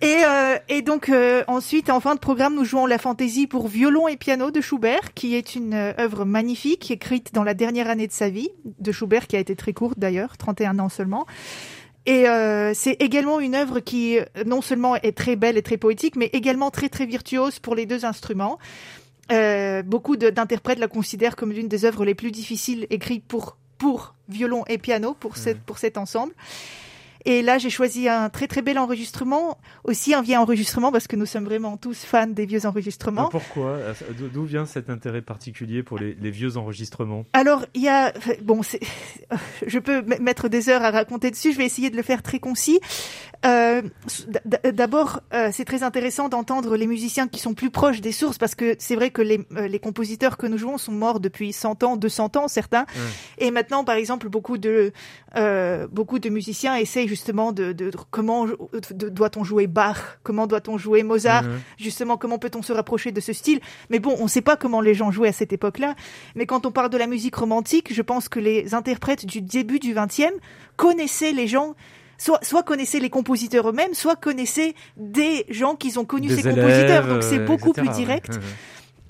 Et, 0.00 0.22
et 0.68 0.82
donc 0.82 1.10
ensuite, 1.48 1.90
en 1.90 2.00
fin 2.00 2.14
de 2.14 2.20
programme, 2.20 2.54
nous 2.54 2.64
jouons 2.64 2.86
la 2.86 2.98
fantaisie 2.98 3.46
pour 3.46 3.68
violon 3.68 4.08
et 4.08 4.16
piano 4.16 4.50
de 4.50 4.60
Schubert, 4.60 5.14
qui 5.14 5.34
est 5.34 5.54
une 5.54 5.74
euh, 5.74 5.92
œuvre 5.98 6.24
magnifique, 6.24 6.90
écrite 6.90 7.32
dans 7.34 7.44
la 7.44 7.54
dernière 7.54 7.88
année 7.88 8.06
de 8.06 8.12
sa 8.12 8.28
vie, 8.28 8.50
de 8.64 8.92
Schubert, 8.92 9.26
qui 9.26 9.36
a 9.36 9.38
été 9.38 9.56
très 9.56 9.72
courte 9.72 9.98
d'ailleurs, 9.98 10.36
31 10.36 10.78
ans 10.78 10.88
seulement. 10.88 11.26
Et 12.06 12.28
euh, 12.28 12.72
c'est 12.74 13.00
également 13.00 13.40
une 13.40 13.54
œuvre 13.54 13.80
qui 13.80 14.18
euh, 14.18 14.24
non 14.44 14.60
seulement 14.60 14.96
est 14.96 15.16
très 15.16 15.36
belle 15.36 15.56
et 15.56 15.62
très 15.62 15.76
poétique, 15.76 16.16
mais 16.16 16.30
également 16.32 16.70
très 16.70 16.88
très 16.88 17.06
virtuose 17.06 17.58
pour 17.58 17.74
les 17.74 17.86
deux 17.86 18.04
instruments. 18.04 18.58
beaucoup 19.86 20.16
d'interprètes 20.16 20.78
la 20.78 20.88
considèrent 20.88 21.36
comme 21.36 21.52
l'une 21.52 21.68
des 21.68 21.84
œuvres 21.84 22.04
les 22.04 22.14
plus 22.14 22.30
difficiles 22.30 22.86
écrites 22.90 23.24
pour 23.24 23.56
pour 23.78 24.14
violon 24.28 24.64
et 24.68 24.78
piano 24.78 25.14
pour, 25.14 25.36
cette, 25.36 25.60
pour 25.60 25.78
cet 25.78 25.98
ensemble. 25.98 26.32
Et 27.26 27.40
là, 27.40 27.56
j'ai 27.56 27.70
choisi 27.70 28.08
un 28.08 28.28
très 28.28 28.46
très 28.46 28.60
bel 28.60 28.78
enregistrement, 28.78 29.58
aussi 29.84 30.12
un 30.12 30.20
vieux 30.20 30.36
enregistrement 30.36 30.92
parce 30.92 31.06
que 31.06 31.16
nous 31.16 31.24
sommes 31.24 31.44
vraiment 31.44 31.78
tous 31.78 32.04
fans 32.04 32.26
des 32.26 32.44
vieux 32.44 32.66
enregistrements. 32.66 33.28
Pourquoi 33.30 33.70
euh, 33.70 33.94
D'où 34.32 34.44
vient 34.44 34.66
cet 34.66 34.90
intérêt 34.90 35.22
particulier 35.22 35.82
pour 35.82 35.98
les, 35.98 36.14
vieux 36.30 36.56
enregistrements? 36.58 37.24
Alors, 37.32 37.64
il 37.72 37.82
y 37.82 37.88
a 37.88 38.12
bon, 38.42 38.60
je 39.66 39.78
peux 39.78 40.02
mettre 40.20 40.48
des 40.48 40.68
heures 40.68 40.82
à 40.82 40.90
raconter 40.90 41.30
dessus. 41.30 41.52
Je 41.52 41.58
vais 41.58 41.64
essayer 41.64 41.88
de 41.88 41.96
le 41.96 42.02
faire 42.02 42.22
très 42.22 42.40
concis. 42.40 42.80
Euh, 43.46 43.82
d'abord, 44.72 45.20
euh, 45.32 45.50
c'est 45.52 45.66
très 45.66 45.82
intéressant 45.82 46.28
d'entendre 46.28 46.76
les 46.76 46.86
musiciens 46.86 47.28
qui 47.28 47.40
sont 47.40 47.52
plus 47.52 47.70
proches 47.70 48.00
des 48.00 48.12
sources 48.12 48.38
parce 48.38 48.54
que 48.54 48.74
c'est 48.78 48.96
vrai 48.96 49.10
que 49.10 49.20
les, 49.20 49.40
les, 49.68 49.78
compositeurs 49.78 50.38
que 50.38 50.46
nous 50.46 50.56
jouons 50.56 50.78
sont 50.78 50.92
morts 50.92 51.20
depuis 51.20 51.52
100 51.52 51.82
ans, 51.84 51.96
200 51.96 52.36
ans 52.36 52.48
certains. 52.48 52.86
Et 53.36 53.50
maintenant, 53.50 53.84
par 53.84 53.96
exemple, 53.96 54.28
beaucoup 54.28 54.58
de 54.58 54.92
beaucoup 55.90 56.18
de 56.18 56.28
musiciens 56.28 56.76
essayent 56.76 57.08
justement 57.14 57.52
de, 57.52 57.74
comment 58.10 58.46
doit-on 58.90 59.44
jouer 59.44 59.68
Bach, 59.68 60.18
comment 60.24 60.48
doit-on 60.48 60.78
jouer 60.78 61.04
Mozart, 61.04 61.44
mhm. 61.44 61.60
justement 61.78 62.16
comment 62.16 62.38
peut-on 62.38 62.62
se 62.62 62.72
rapprocher 62.72 63.12
de 63.12 63.20
ce 63.20 63.32
style? 63.32 63.60
Mais 63.88 64.00
bon, 64.00 64.16
on 64.18 64.24
ne 64.24 64.28
sait 64.28 64.42
pas 64.42 64.56
comment 64.56 64.80
les 64.80 64.94
gens 64.94 65.12
jouaient 65.12 65.28
à 65.28 65.32
cette 65.32 65.52
époque-là. 65.52 65.94
Mais 66.34 66.44
quand 66.44 66.66
on 66.66 66.72
parle 66.72 66.90
de 66.90 66.98
la 66.98 67.06
musique 67.06 67.36
romantique, 67.36 67.94
je 67.94 68.02
pense 68.02 68.28
que 68.28 68.40
les 68.40 68.74
interprètes 68.74 69.24
du 69.26 69.40
début 69.40 69.78
du 69.78 69.94
XXe 69.94 70.34
connaissaient 70.76 71.32
les 71.32 71.46
gens 71.46 71.74
Soit, 72.16 72.38
soit, 72.44 72.62
connaissaient 72.62 73.00
les 73.00 73.10
compositeurs 73.10 73.68
eux-mêmes, 73.68 73.92
soit 73.92 74.14
connaissaient 74.14 74.74
des 74.96 75.44
gens 75.50 75.74
qui 75.74 75.98
ont 75.98 76.04
connu 76.04 76.28
ces 76.28 76.44
compositeurs. 76.44 77.08
Donc 77.08 77.24
c'est 77.24 77.40
beaucoup 77.40 77.72
plus 77.72 77.88
direct. 77.88 78.36
Mhm. 78.36 78.42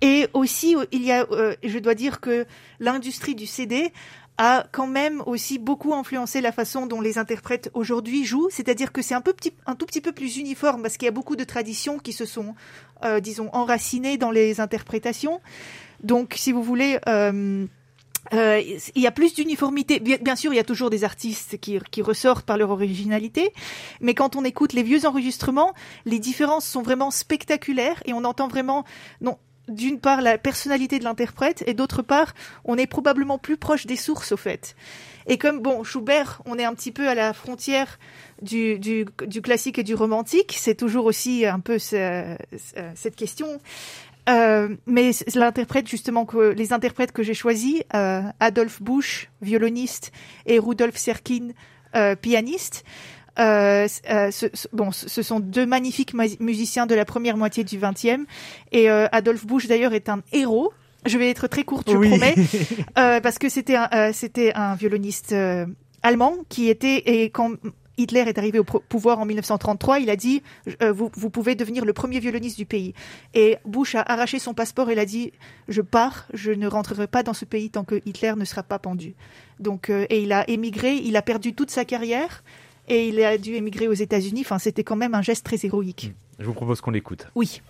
Et 0.00 0.26
aussi, 0.32 0.74
il 0.90 1.02
y 1.02 1.12
a, 1.12 1.26
euh, 1.30 1.54
je 1.62 1.78
dois 1.78 1.94
dire 1.94 2.20
que 2.20 2.46
l'industrie 2.80 3.34
du 3.34 3.46
CD 3.46 3.92
a 4.38 4.66
quand 4.72 4.86
même 4.86 5.22
aussi 5.26 5.58
beaucoup 5.58 5.94
influencé 5.94 6.40
la 6.40 6.52
façon 6.52 6.86
dont 6.86 7.00
les 7.00 7.18
interprètes 7.18 7.70
aujourd'hui 7.74 8.24
jouent, 8.24 8.48
c'est-à-dire 8.50 8.92
que 8.92 9.02
c'est 9.02 9.14
un, 9.14 9.20
peu 9.20 9.34
un 9.66 9.74
tout 9.74 9.86
petit 9.86 10.00
peu 10.00 10.12
plus 10.12 10.36
uniforme 10.36 10.82
parce 10.82 10.96
qu'il 10.96 11.06
y 11.06 11.08
a 11.08 11.12
beaucoup 11.12 11.36
de 11.36 11.44
traditions 11.44 11.98
qui 11.98 12.12
se 12.12 12.24
sont, 12.24 12.54
euh, 13.04 13.20
disons, 13.20 13.48
enracinées 13.52 14.16
dans 14.16 14.30
les 14.30 14.60
interprétations. 14.60 15.40
Donc, 16.02 16.34
si 16.36 16.52
vous 16.52 16.62
voulez... 16.62 16.98
Euh, 17.08 17.66
euh, 18.32 18.62
il 18.94 19.02
y 19.02 19.06
a 19.06 19.10
plus 19.10 19.34
d'uniformité. 19.34 20.00
Bien, 20.00 20.34
sûr, 20.34 20.54
il 20.54 20.56
y 20.56 20.60
a 20.60 20.64
toujours 20.64 20.88
des 20.88 21.04
artistes 21.04 21.58
qui, 21.60 21.78
qui, 21.90 22.00
ressortent 22.00 22.46
par 22.46 22.56
leur 22.56 22.70
originalité, 22.70 23.52
mais 24.00 24.14
quand 24.14 24.34
on 24.34 24.44
écoute 24.44 24.72
les 24.72 24.82
vieux 24.82 25.04
enregistrements, 25.04 25.74
les 26.06 26.18
différences 26.18 26.64
sont 26.64 26.80
vraiment 26.80 27.10
spectaculaires 27.10 28.02
et 28.06 28.14
on 28.14 28.24
entend 28.24 28.48
vraiment 28.48 28.84
non 29.20 29.36
d'une 29.68 29.98
part 29.98 30.20
la 30.20 30.38
personnalité 30.38 30.98
de 30.98 31.04
l'interprète 31.04 31.64
et 31.66 31.74
d'autre 31.74 32.02
part 32.02 32.34
on 32.64 32.76
est 32.76 32.86
probablement 32.86 33.38
plus 33.38 33.56
proche 33.56 33.86
des 33.86 33.96
sources 33.96 34.32
au 34.32 34.36
fait. 34.36 34.76
Et 35.26 35.38
comme 35.38 35.60
bon 35.60 35.84
Schubert, 35.84 36.42
on 36.44 36.58
est 36.58 36.64
un 36.64 36.74
petit 36.74 36.92
peu 36.92 37.08
à 37.08 37.14
la 37.14 37.32
frontière 37.32 37.98
du, 38.42 38.78
du, 38.78 39.06
du 39.26 39.40
classique 39.40 39.78
et 39.78 39.82
du 39.82 39.94
romantique, 39.94 40.54
c'est 40.58 40.74
toujours 40.74 41.06
aussi 41.06 41.46
un 41.46 41.60
peu 41.60 41.78
cette 41.78 43.16
question. 43.16 43.60
Euh, 44.28 44.74
mais 44.86 45.10
l'interprète 45.34 45.86
justement 45.86 46.24
que 46.24 46.52
les 46.52 46.72
interprètes 46.72 47.12
que 47.12 47.22
j'ai 47.22 47.34
choisis, 47.34 47.82
euh, 47.94 48.22
Adolphe 48.40 48.82
Busch, 48.82 49.30
violoniste, 49.42 50.12
et 50.46 50.58
Rudolf 50.58 50.96
Serkin, 50.96 51.50
euh, 51.94 52.16
pianiste, 52.16 52.84
euh, 53.38 53.88
euh, 54.10 54.30
ce, 54.30 54.46
bon, 54.72 54.92
ce 54.92 55.22
sont 55.22 55.40
deux 55.40 55.66
magnifiques 55.66 56.14
musiciens 56.40 56.86
de 56.86 56.94
la 56.94 57.04
première 57.04 57.36
moitié 57.36 57.64
du 57.64 57.78
XXe. 57.78 58.26
Et 58.72 58.90
euh, 58.90 59.06
Adolphe 59.12 59.46
Busch 59.46 59.66
d'ailleurs 59.66 59.92
est 59.92 60.08
un 60.08 60.22
héros. 60.32 60.72
Je 61.06 61.18
vais 61.18 61.28
être 61.28 61.48
très 61.48 61.64
courte, 61.64 61.90
je 61.90 61.96
promets, 61.96 62.34
euh, 62.98 63.20
parce 63.20 63.38
que 63.38 63.50
c'était 63.50 63.76
un, 63.76 63.88
euh, 63.92 64.10
c'était 64.14 64.54
un 64.54 64.74
violoniste 64.74 65.34
allemand 66.02 66.36
qui 66.48 66.70
était 66.70 66.96
et 66.96 67.28
quand 67.28 67.52
Hitler 67.98 68.20
est 68.20 68.38
arrivé 68.38 68.58
au 68.58 68.64
pouvoir 68.64 69.18
en 69.20 69.26
1933, 69.26 70.00
il 70.00 70.08
a 70.08 70.16
dit 70.16 70.42
vous, 70.80 71.10
vous 71.14 71.28
pouvez 71.28 71.56
devenir 71.56 71.84
le 71.84 71.92
premier 71.92 72.20
violoniste 72.20 72.56
du 72.56 72.64
pays. 72.64 72.94
Et 73.34 73.58
Bush 73.66 73.94
a 73.94 74.00
arraché 74.00 74.38
son 74.38 74.54
passeport 74.54 74.88
et 74.88 74.94
il 74.94 74.98
a 74.98 75.04
dit 75.04 75.32
je 75.68 75.82
pars, 75.82 76.26
je 76.32 76.52
ne 76.52 76.66
rentrerai 76.66 77.06
pas 77.06 77.22
dans 77.22 77.34
ce 77.34 77.44
pays 77.44 77.68
tant 77.68 77.84
que 77.84 78.00
Hitler 78.06 78.32
ne 78.34 78.44
sera 78.46 78.62
pas 78.62 78.78
pendu. 78.78 79.14
Donc 79.60 79.90
et 79.90 80.22
il 80.22 80.32
a 80.32 80.48
émigré, 80.48 80.94
il 80.94 81.16
a 81.16 81.22
perdu 81.22 81.54
toute 81.54 81.70
sa 81.70 81.84
carrière 81.84 82.42
et 82.88 83.08
il 83.08 83.22
a 83.22 83.38
dû 83.38 83.54
émigrer 83.54 83.88
aux 83.88 83.94
États-Unis. 83.94 84.42
Enfin, 84.42 84.58
c'était 84.58 84.84
quand 84.84 84.96
même 84.96 85.14
un 85.14 85.22
geste 85.22 85.44
très 85.44 85.64
héroïque. 85.64 86.12
Je 86.38 86.44
vous 86.44 86.54
propose 86.54 86.80
qu'on 86.80 86.90
l'écoute. 86.90 87.28
Oui. 87.34 87.60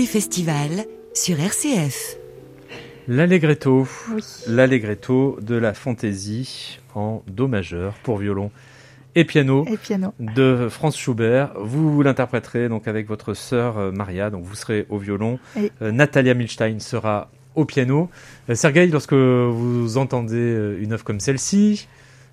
Des 0.00 0.06
festivals 0.06 0.86
sur 1.12 1.38
RCF. 1.38 2.16
L'allegretto, 3.06 3.86
Oui. 4.14 4.22
l'allegretto 4.46 5.36
de 5.42 5.56
la 5.56 5.74
fantaisie 5.74 6.78
en 6.94 7.22
do 7.26 7.48
majeur 7.48 7.92
pour 8.02 8.16
violon 8.16 8.50
et 9.14 9.24
piano 9.26 9.66
Et 9.70 9.76
piano. 9.76 10.14
de 10.18 10.68
Franz 10.70 10.96
Schubert. 10.96 11.52
Vous 11.60 12.00
l'interpréterez 12.02 12.70
donc 12.70 12.88
avec 12.88 13.06
votre 13.08 13.34
sœur 13.34 13.76
euh, 13.76 13.92
Maria, 13.92 14.30
donc 14.30 14.44
vous 14.44 14.54
serez 14.54 14.86
au 14.88 14.96
violon. 14.96 15.38
Et- 15.58 15.70
Euh, 15.82 15.92
Natalia 15.92 16.32
Milstein 16.32 16.78
sera 16.80 17.30
au 17.54 17.66
piano. 17.66 18.08
Euh, 18.48 18.54
Sergueï, 18.54 18.88
lorsque 18.88 19.12
vous 19.12 19.98
entendez 19.98 20.34
euh, 20.36 20.78
une 20.80 20.94
œuvre 20.94 21.04
comme 21.04 21.20
celle-ci, 21.20 21.88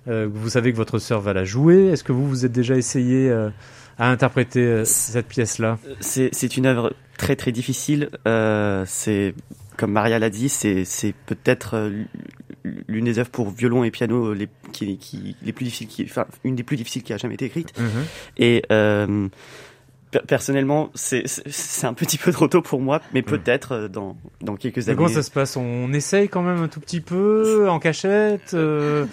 euh, 0.08 0.26
vous 0.32 0.48
savez 0.48 0.72
que 0.72 0.76
votre 0.78 0.98
sœur 0.98 1.20
va 1.20 1.34
la 1.34 1.44
jouer. 1.44 1.88
Est-ce 1.88 2.02
que 2.04 2.12
vous 2.12 2.26
vous 2.26 2.46
êtes 2.46 2.52
déjà 2.52 2.76
essayé 2.78 3.28
euh, 3.28 3.50
à 3.98 4.10
interpréter 4.10 4.60
euh, 4.60 4.84
cette 4.84 5.26
pièce-là 5.28 5.78
C'est 6.00 6.30
c'est 6.32 6.56
une 6.56 6.66
œuvre 6.66 6.92
très 7.16 7.36
très 7.36 7.52
difficile. 7.52 8.10
Euh, 8.26 8.84
c'est 8.86 9.34
comme 9.76 9.92
Maria 9.92 10.18
l'a 10.18 10.30
dit, 10.30 10.48
c'est 10.48 10.84
c'est 10.84 11.14
peut-être 11.26 11.74
euh, 11.74 12.04
l'une 12.88 13.04
des 13.04 13.18
œuvres 13.18 13.30
pour 13.30 13.50
violon 13.50 13.84
et 13.84 13.90
piano 13.90 14.32
les 14.34 14.48
qui, 14.72 14.98
qui 14.98 15.36
les 15.42 15.52
plus 15.52 15.64
difficiles, 15.64 15.86
qui, 15.88 16.04
enfin 16.04 16.26
une 16.44 16.54
des 16.56 16.62
plus 16.64 16.76
difficiles 16.76 17.02
qui 17.02 17.12
a 17.12 17.16
jamais 17.16 17.34
été 17.34 17.44
écrite. 17.46 17.72
Et 18.36 18.62
euh, 18.72 19.06
per- 19.26 19.28
personnellement, 20.26 20.90
c'est 20.94 21.26
c'est- 21.26 21.48
c'est 21.48 21.86
un 21.86 21.94
petit 21.94 22.18
peu 22.18 22.32
trop 22.32 22.48
tôt 22.48 22.62
pour 22.62 22.80
moi, 22.80 23.00
mais 23.12 23.22
peut-être 23.22 23.72
euh, 23.72 23.88
dans 23.88 24.16
dans 24.40 24.56
quelques 24.56 24.76
Mais 24.78 24.88
années. 24.90 24.96
comment 24.96 25.08
ça 25.08 25.22
se 25.22 25.30
passe? 25.30 25.56
On 25.56 25.92
essaye 25.92 26.28
quand 26.28 26.42
même 26.42 26.62
un 26.62 26.68
tout 26.68 26.80
petit 26.80 27.00
peu 27.00 27.68
en 27.68 27.78
cachette 27.78 28.54
euh, 28.54 29.04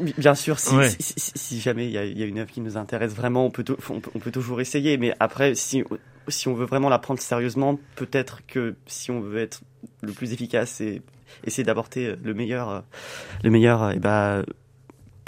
Bi- 0.00 0.14
Bien 0.18 0.34
sûr, 0.34 0.58
si, 0.58 0.74
Ouais. 0.76 0.88
si, 0.90 1.14
si- 1.16 1.32
si 1.34 1.60
jamais 1.60 1.86
il 1.86 1.92
y, 1.92 1.98
a, 1.98 2.04
il 2.04 2.18
y 2.18 2.22
a 2.22 2.26
une 2.26 2.38
œuvre 2.38 2.50
qui 2.50 2.60
nous 2.60 2.76
intéresse 2.76 3.12
vraiment, 3.14 3.46
on 3.46 3.50
peut, 3.50 3.64
on 3.90 4.00
peut, 4.00 4.10
on 4.14 4.18
peut 4.18 4.30
toujours 4.30 4.60
essayer. 4.60 4.96
Mais 4.98 5.14
après, 5.20 5.54
si, 5.54 5.82
si 6.28 6.48
on 6.48 6.54
veut 6.54 6.66
vraiment 6.66 6.88
la 6.88 6.98
prendre 6.98 7.20
sérieusement, 7.20 7.78
peut-être 7.96 8.40
que 8.46 8.74
si 8.86 9.10
on 9.10 9.20
veut 9.20 9.38
être 9.38 9.60
le 10.02 10.12
plus 10.12 10.32
efficace 10.32 10.80
et 10.80 11.02
essayer 11.44 11.64
d'apporter 11.64 12.14
le 12.22 12.34
meilleur, 12.34 12.68
euh, 12.70 12.80
le 13.44 13.50
meilleur, 13.50 13.82
euh, 13.82 13.90
et 13.92 13.98
ben 13.98 14.44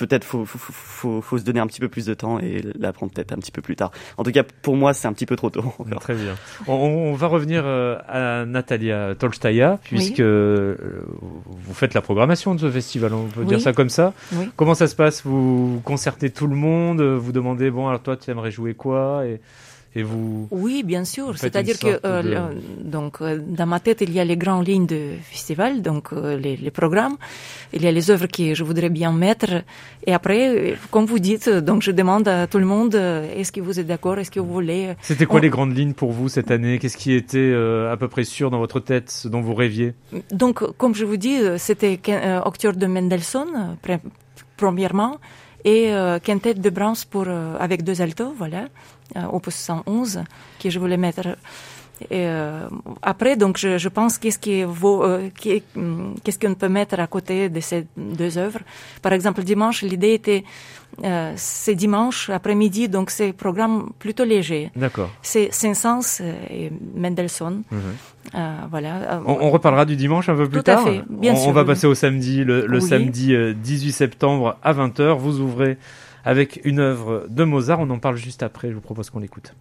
peut-être 0.06 0.24
faut, 0.24 0.44
faut, 0.44 0.58
faut, 0.58 0.72
faut, 0.72 1.20
faut 1.20 1.38
se 1.38 1.44
donner 1.44 1.60
un 1.60 1.66
petit 1.66 1.80
peu 1.80 1.88
plus 1.88 2.06
de 2.06 2.14
temps 2.14 2.38
et 2.40 2.64
la 2.78 2.92
prendre 2.92 3.12
peut-être 3.12 3.32
un 3.32 3.36
petit 3.36 3.52
peu 3.52 3.62
plus 3.62 3.76
tard. 3.76 3.90
En 4.16 4.22
tout 4.24 4.32
cas, 4.32 4.42
pour 4.62 4.76
moi, 4.76 4.94
c'est 4.94 5.06
un 5.08 5.12
petit 5.12 5.26
peu 5.26 5.36
trop 5.36 5.50
tôt. 5.50 5.62
encore. 5.78 6.00
Très 6.00 6.14
bien. 6.14 6.34
On, 6.66 6.72
on 6.74 7.14
va 7.14 7.26
revenir 7.26 7.62
euh, 7.64 7.98
à 8.08 8.44
Natalia 8.46 9.14
Tolstaya, 9.18 9.78
puisque 9.84 10.20
euh, 10.20 10.76
vous 11.20 11.74
faites 11.74 11.94
la 11.94 12.00
programmation 12.00 12.54
de 12.54 12.60
ce 12.60 12.70
festival, 12.70 13.12
on 13.14 13.26
peut 13.26 13.40
Oui. 13.40 13.46
dire 13.46 13.60
ça 13.60 13.72
comme 13.72 13.90
ça. 13.90 14.12
Oui. 14.32 14.50
Comment 14.56 14.74
ça 14.74 14.86
se 14.86 14.96
passe? 14.96 15.22
Vous 15.24 15.80
concertez 15.84 16.30
tout 16.30 16.46
le 16.46 16.56
monde, 16.56 17.00
vous 17.02 17.32
demandez, 17.32 17.70
bon, 17.70 17.88
alors 17.88 18.02
toi, 18.02 18.16
tu 18.16 18.30
aimerais 18.30 18.50
jouer 18.50 18.74
quoi? 18.74 19.24
Et, 19.26 19.40
et 19.96 20.02
vous... 20.04 20.46
Oui, 20.52 20.82
bien 20.84 21.04
sûr. 21.04 21.36
C'est-à-dire 21.36 21.78
que 21.78 22.00
euh, 22.04 22.22
de- 22.22 22.60
donc 22.84 23.20
euh, 23.20 23.38
dans 23.44 23.66
ma 23.66 23.80
tête 23.80 24.00
il 24.02 24.12
y 24.12 24.20
a 24.20 24.24
les 24.24 24.36
grandes 24.36 24.68
lignes 24.68 24.86
de 24.86 25.14
festival, 25.22 25.82
donc 25.82 26.12
euh, 26.12 26.36
les, 26.38 26.56
les 26.56 26.70
programmes, 26.70 27.16
il 27.72 27.82
y 27.82 27.86
a 27.88 27.92
les 27.92 28.10
œuvres 28.10 28.26
que 28.26 28.54
je 28.54 28.62
voudrais 28.64 28.88
bien 28.88 29.12
mettre, 29.12 29.50
et 30.06 30.12
après, 30.14 30.74
comme 30.92 31.06
vous 31.06 31.18
dites, 31.18 31.48
donc 31.48 31.82
je 31.82 31.90
demande 31.90 32.28
à 32.28 32.46
tout 32.46 32.58
le 32.58 32.66
monde 32.66 32.94
est-ce 32.94 33.50
que 33.52 33.60
vous 33.60 33.80
êtes 33.80 33.86
d'accord, 33.88 34.18
est-ce 34.18 34.30
que 34.30 34.38
vous 34.40 34.52
voulez. 34.52 34.94
C'était 35.02 35.26
quoi 35.26 35.40
On- 35.40 35.42
les 35.42 35.50
grandes 35.50 35.76
lignes 35.76 35.92
pour 35.94 36.12
vous 36.12 36.28
cette 36.28 36.50
année? 36.52 36.78
Qu'est-ce 36.78 36.96
qui 36.96 37.12
était 37.12 37.38
euh, 37.38 37.92
à 37.92 37.96
peu 37.96 38.06
près 38.08 38.24
sûr 38.24 38.50
dans 38.50 38.58
votre 38.58 38.78
tête, 38.80 39.10
ce 39.10 39.26
dont 39.28 39.40
vous 39.40 39.54
rêviez? 39.54 39.94
Donc, 40.30 40.62
comme 40.76 40.94
je 40.94 41.04
vous 41.04 41.16
dis, 41.16 41.36
c'était 41.58 41.98
Octuor 42.44 42.74
de 42.74 42.86
Mendelssohn, 42.86 43.76
pre- 43.84 43.98
premièrement, 44.56 45.16
et 45.64 45.92
euh, 45.92 46.18
Quintet 46.18 46.54
de 46.54 46.70
Brahms 46.70 47.04
pour, 47.10 47.24
euh, 47.26 47.56
avec 47.58 47.82
deux 47.82 48.00
altos, 48.00 48.32
voilà, 48.36 48.68
euh, 49.16 49.24
opus 49.32 49.54
111, 49.54 50.22
que 50.62 50.70
je 50.70 50.78
voulais 50.78 50.96
mettre. 50.96 51.36
Et, 52.10 52.26
euh, 52.26 52.68
après, 53.02 53.36
donc, 53.36 53.58
je, 53.58 53.76
je 53.76 53.88
pense 53.88 54.16
qu'est-ce 54.16 54.38
qui 54.38 54.62
vaut, 54.62 55.04
euh, 55.04 55.28
hum, 55.76 56.14
qu'est-ce 56.24 56.38
qu'on 56.38 56.54
peut 56.54 56.68
mettre 56.68 56.98
à 56.98 57.06
côté 57.06 57.48
de 57.50 57.60
ces 57.60 57.86
deux 57.96 58.38
œuvres. 58.38 58.60
Par 59.02 59.12
exemple, 59.12 59.42
dimanche, 59.42 59.82
l'idée 59.82 60.14
était, 60.14 60.44
euh, 61.04 61.32
c'est 61.36 61.74
dimanche 61.74 62.30
après-midi, 62.30 62.88
donc 62.88 63.10
c'est 63.10 63.28
un 63.28 63.32
programme 63.32 63.90
plutôt 63.98 64.24
léger. 64.24 64.70
D'accord. 64.76 65.10
C'est 65.22 65.48
Saint-Saëns 65.52 66.22
et 66.50 66.70
Mendelssohn, 66.94 67.62
Mhm. 67.70 67.78
euh, 68.34 68.56
voilà. 68.70 68.96
Euh, 68.96 69.20
On, 69.26 69.38
on 69.40 69.50
reparlera 69.50 69.84
du 69.84 69.96
dimanche 69.96 70.28
un 70.28 70.36
peu 70.36 70.48
plus 70.48 70.62
Tout 70.62 70.70
à 70.70 70.74
tard. 70.76 70.84
fait, 70.84 71.02
bien 71.08 71.32
on, 71.32 71.36
sûr, 71.36 71.48
on 71.48 71.52
va 71.52 71.64
passer 71.64 71.86
au 71.86 71.94
samedi, 71.94 72.44
le, 72.44 72.66
le 72.66 72.78
Oui. 72.80 72.88
samedi 72.88 73.34
euh, 73.34 73.52
18 73.54 73.92
septembre 73.92 74.56
à 74.62 74.72
20h. 74.72 75.16
Vous 75.18 75.40
ouvrez 75.40 75.78
avec 76.24 76.60
une 76.64 76.80
œuvre 76.80 77.26
de 77.28 77.44
Mozart. 77.44 77.80
On 77.80 77.88
en 77.90 77.98
parle 77.98 78.16
juste 78.16 78.42
après. 78.42 78.68
Je 78.68 78.74
vous 78.74 78.80
propose 78.82 79.08
qu'on 79.10 79.20
l'écoute. 79.20 79.54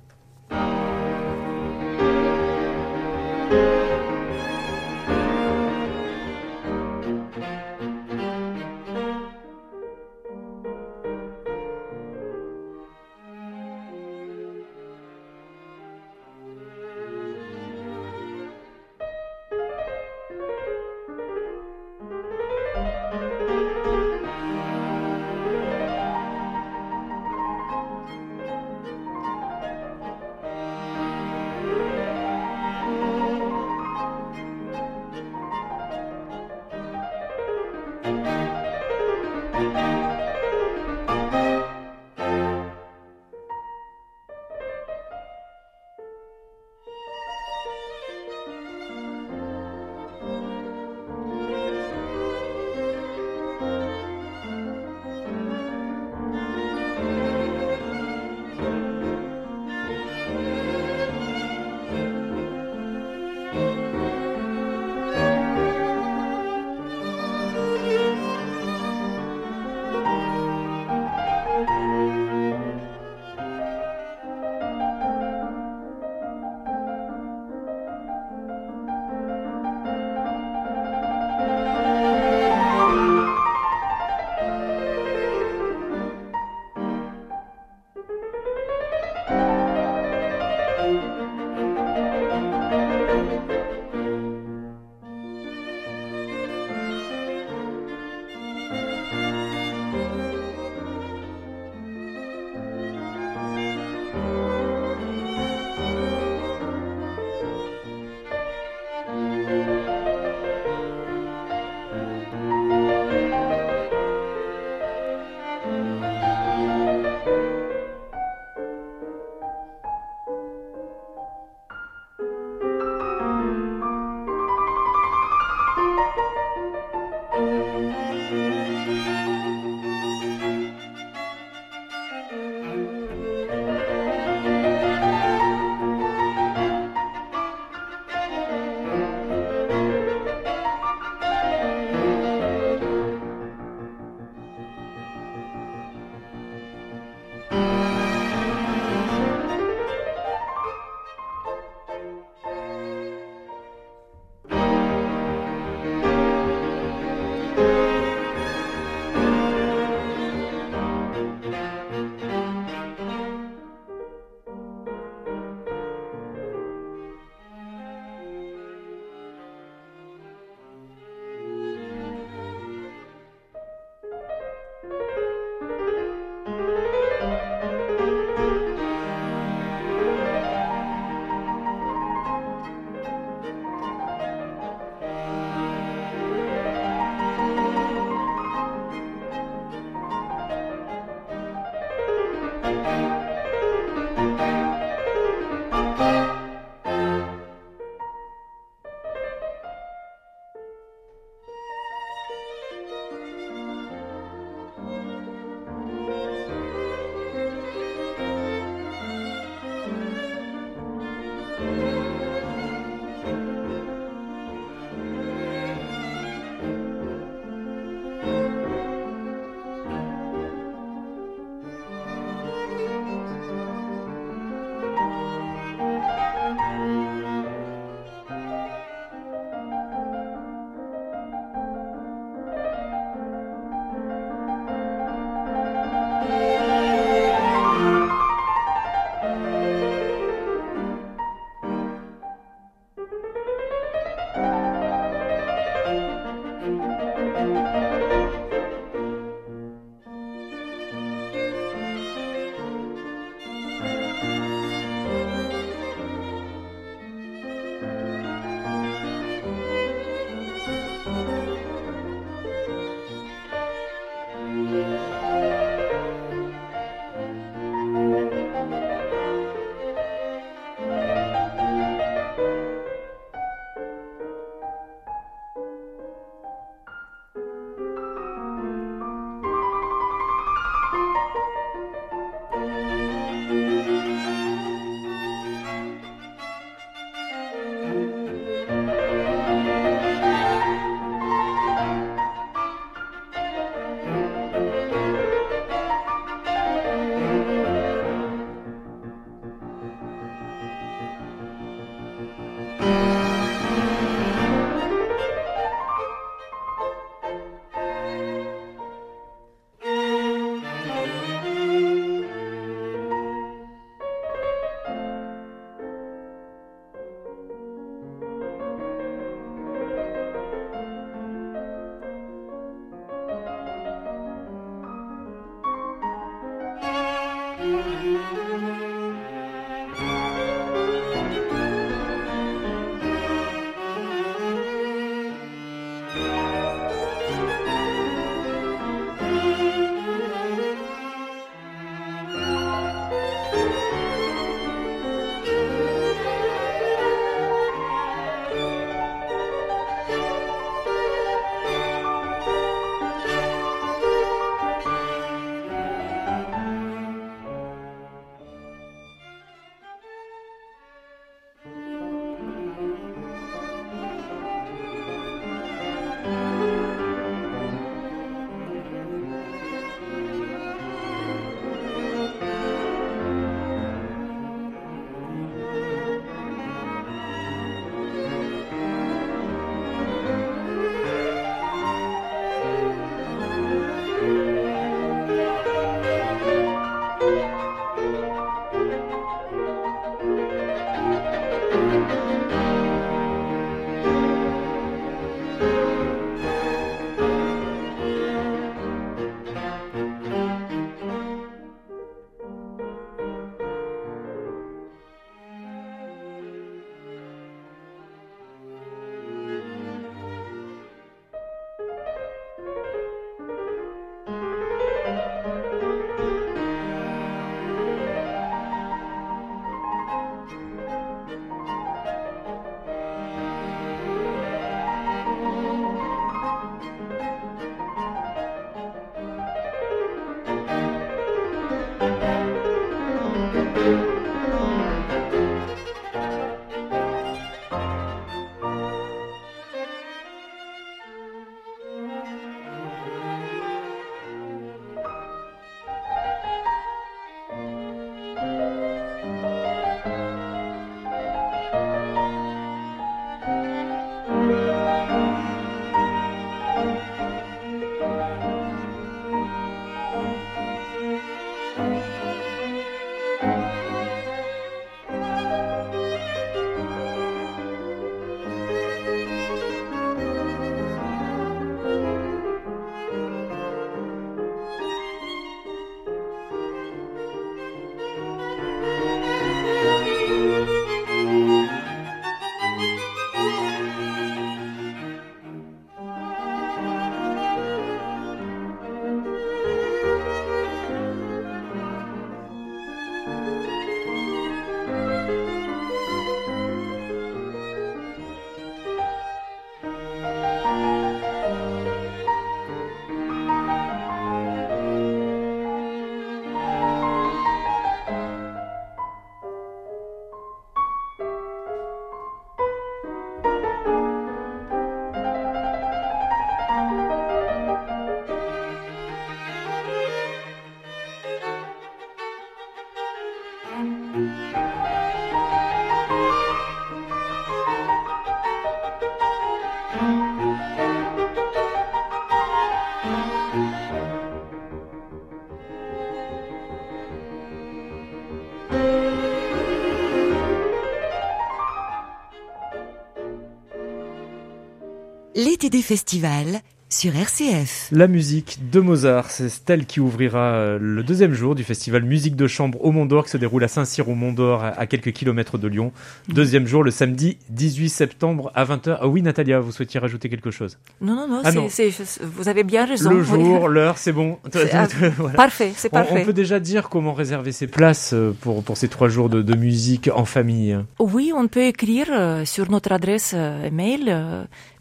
L'été 545.61 545.77
des 545.77 545.83
festivals 545.83 546.61
sur 546.91 547.15
RCF. 547.15 547.89
La 547.91 548.07
musique 548.07 548.57
de 548.71 548.79
Mozart, 548.79 549.29
c'est 549.29 549.49
celle 549.49 549.85
qui 549.85 549.99
ouvrira 549.99 550.53
euh, 550.53 550.79
le 550.81 551.03
deuxième 551.03 551.33
jour 551.33 551.53
du 551.53 551.63
festival 551.63 552.01
Musique 552.03 552.35
de 552.35 552.47
Chambre 552.47 552.83
au 552.83 552.91
Mont 552.91 553.05
d'Or 553.05 553.25
qui 553.25 553.29
se 553.31 553.37
déroule 553.37 553.63
à 553.63 553.67
Saint-Cyr 553.67 554.10
au 554.10 554.15
Mont 554.15 554.33
d'Or 554.33 554.63
à 554.63 554.87
quelques 554.87 555.12
kilomètres 555.12 555.60
de 555.60 555.67
Lyon. 555.67 555.91
Deuxième 556.29 556.65
jour 556.65 556.83
le 556.83 556.89
samedi 556.89 557.37
18 557.49 557.89
septembre 557.89 558.51
à 558.55 558.65
20h. 558.65 558.97
Ah 559.01 559.07
oui 559.07 559.21
Natalia, 559.21 559.60
vous 559.60 559.71
souhaitiez 559.71 559.99
rajouter 559.99 560.29
quelque 560.29 560.49
chose? 560.49 560.79
Non, 560.99 561.13
non, 561.13 561.27
non, 561.27 561.41
Ah 561.43 561.51
vous 561.51 562.47
avez 562.49 562.63
bien 562.63 562.85
raison. 562.85 563.12
Le 563.12 563.21
jour, 563.21 563.67
l'heure, 563.67 563.97
c'est 563.99 564.13
bon. 564.13 564.39
Ah, 564.73 564.87
Voilà. 565.17 565.35
Parfait, 565.35 565.73
c'est 565.75 565.89
On, 565.93 565.97
on 565.97 566.03
parfait. 566.05 566.23
peut 566.23 566.33
déjà 566.33 566.60
dire 566.60 566.89
comment 566.89 567.13
réserver 567.13 567.51
ses 567.51 567.67
places 567.67 568.13
euh, 568.13 568.35
pour, 568.41 568.63
pour 568.63 568.77
ces 568.77 568.87
trois 568.87 569.10
jours 569.10 569.29
de, 569.29 569.41
de 569.43 569.55
musique 569.55 570.10
en 570.13 570.25
famille. 570.25 570.77
Oui, 570.99 571.31
on 571.35 571.47
peut 571.47 571.65
écrire 571.65 572.07
euh, 572.12 572.45
sur 572.45 572.71
notre 572.71 572.91
adresse 572.91 573.33
email 573.33 574.15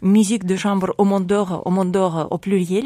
musique 0.03 0.45
de 0.45 0.57
chambre 0.57 0.95
au 0.99 1.05
monde 1.05 1.27
d'or, 1.27 1.63
au 1.65 1.71
monde 1.71 1.91
d'or 1.91 2.19
euh, 2.19 2.25
au 2.31 2.39
pluriel, 2.39 2.85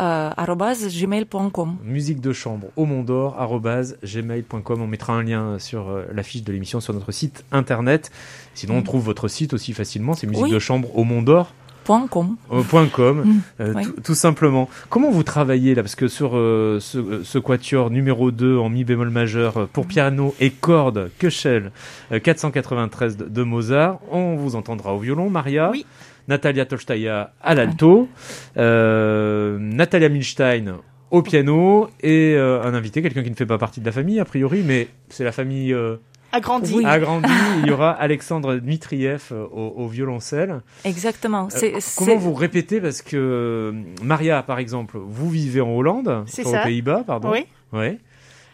euh, 0.00 0.30
arobase 0.36 0.88
gmail.com. 0.88 1.76
Musique 1.84 2.20
de 2.20 2.32
chambre 2.32 2.68
au 2.76 2.86
Mont 2.86 3.02
d'Or, 3.02 3.36
arobase 3.38 3.98
gmail.com. 4.02 4.80
On 4.82 4.86
mettra 4.86 5.12
un 5.14 5.22
lien 5.22 5.58
sur 5.58 5.88
euh, 5.88 6.04
la 6.12 6.22
fiche 6.22 6.42
de 6.42 6.52
l'émission 6.52 6.80
sur 6.80 6.94
notre 6.94 7.12
site 7.12 7.44
internet. 7.52 8.10
Sinon, 8.54 8.76
on 8.78 8.82
trouve 8.82 9.04
votre 9.04 9.28
site 9.28 9.52
aussi 9.54 9.72
facilement. 9.72 10.14
C'est 10.14 10.26
musique 10.26 10.44
Oui. 10.44 10.50
de 10.52 10.58
chambre 10.58 10.88
au 10.96 11.04
Mont 11.04 11.22
d'Or. 11.22 11.52
Point 11.84 12.06
.com. 12.08 12.36
Euh, 12.52 12.62
point 12.62 12.86
.com, 12.86 13.22
Mm, 13.24 13.40
euh, 13.62 13.72
oui. 13.74 13.82
tout, 14.04 14.14
simplement. 14.14 14.68
Comment 14.90 15.10
vous 15.10 15.22
travaillez 15.22 15.74
là? 15.74 15.82
Parce 15.82 15.94
que 15.94 16.08
sur 16.08 16.32
euh, 16.36 16.78
ce, 16.78 16.98
euh, 16.98 17.24
ce 17.24 17.38
quatuor 17.38 17.90
numéro 17.90 18.30
2 18.30 18.58
en 18.58 18.68
mi 18.68 18.84
bémol 18.84 19.08
majeur 19.10 19.56
euh, 19.56 19.64
Mm. 19.64 19.68
pour 19.68 19.86
piano 19.86 20.34
et 20.40 20.50
cordes, 20.50 21.10
Köchel, 21.18 21.72
euh, 22.12 22.20
493 22.20 23.16
de, 23.16 23.24
de 23.24 23.42
Mozart, 23.42 23.98
on 24.12 24.36
vous 24.36 24.56
entendra 24.56 24.94
au 24.94 24.98
violon, 24.98 25.30
Maria. 25.30 25.70
Oui. 25.72 25.86
Natalia 26.30 26.64
Tolstaya 26.64 27.32
à 27.42 27.54
l'alto, 27.56 28.08
euh, 28.56 29.58
Natalia 29.60 30.08
Milstein 30.08 30.76
au 31.10 31.22
piano 31.22 31.88
et 32.00 32.34
euh, 32.36 32.62
un 32.62 32.72
invité, 32.72 33.02
quelqu'un 33.02 33.24
qui 33.24 33.30
ne 33.30 33.34
fait 33.34 33.46
pas 33.46 33.58
partie 33.58 33.80
de 33.80 33.86
la 33.86 33.92
famille 33.92 34.20
a 34.20 34.24
priori, 34.24 34.62
mais 34.64 34.86
c'est 35.08 35.24
la 35.24 35.32
famille 35.32 35.72
euh, 35.74 35.96
Agrandi. 36.32 36.72
Oui. 36.72 36.84
agrandie. 36.86 37.28
Il 37.62 37.68
y 37.68 37.72
aura 37.72 37.90
Alexandre 37.90 38.54
Dmitriev 38.56 39.30
euh, 39.32 39.44
au, 39.52 39.74
au 39.76 39.88
violoncelle. 39.88 40.60
Exactement. 40.84 41.46
Euh, 41.46 41.48
C'est- 41.80 41.98
Comment 41.98 42.16
vous 42.16 42.32
répétez? 42.34 42.80
Parce 42.80 43.02
que 43.02 43.74
Maria, 44.04 44.44
par 44.44 44.60
exemple, 44.60 44.98
vous 45.02 45.28
vivez 45.28 45.60
en 45.60 45.70
Hollande, 45.70 46.24
aux 46.44 46.52
Pays-Bas, 46.62 47.02
pardon. 47.04 47.32
Oui. 47.32 47.44
Ouais. 47.72 47.98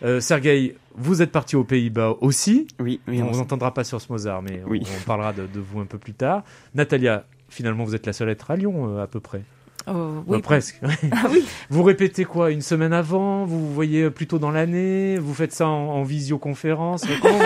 Euh, 0.02 0.20
Sergei, 0.20 0.76
vous 0.94 1.20
êtes 1.22 1.32
parti 1.32 1.56
aux 1.56 1.64
Pays-Bas 1.64 2.14
aussi. 2.20 2.68
Oui, 2.80 3.00
oui, 3.08 3.20
on 3.22 3.26
on 3.28 3.30
vous 3.32 3.40
entendra 3.40 3.72
pas 3.74 3.84
sur 3.84 4.00
ce 4.00 4.10
Mozart, 4.10 4.42
mais 4.42 4.62
on, 4.66 5.06
parlera 5.06 5.32
de, 5.32 5.42
de 5.46 5.60
vous 5.60 5.80
un 5.80 5.86
peu 5.86 5.98
plus 5.98 6.12
tard. 6.14 6.42
Natalia, 6.74 7.24
finalement, 7.56 7.84
vous 7.84 7.94
êtes 7.94 8.06
la 8.06 8.12
seule 8.12 8.28
à 8.28 8.32
être 8.32 8.50
à 8.50 8.56
Lyon, 8.56 8.96
euh, 8.98 9.02
à 9.02 9.06
peu 9.06 9.18
près. 9.20 9.42
euh, 9.88 9.92
Bah, 10.26 10.36
oui. 10.36 10.42
presque. 10.42 10.76
Ah 11.12 11.26
oui. 11.30 11.44
Vous 11.70 11.82
répétez 11.82 12.24
quoi 12.24 12.50
Une 12.50 12.60
semaine 12.62 12.92
avant? 12.92 13.44
Vous 13.44 13.58
vous 13.68 13.72
voyez 13.74 14.10
plutôt 14.10 14.38
dans 14.38 14.50
l'année? 14.50 15.16
Vous 15.18 15.32
faites 15.34 15.52
ça 15.52 15.66
en, 15.68 15.88
en 15.88 16.02
visioconférence? 16.02 17.02
Comment 17.22 17.38
vous- 17.38 17.44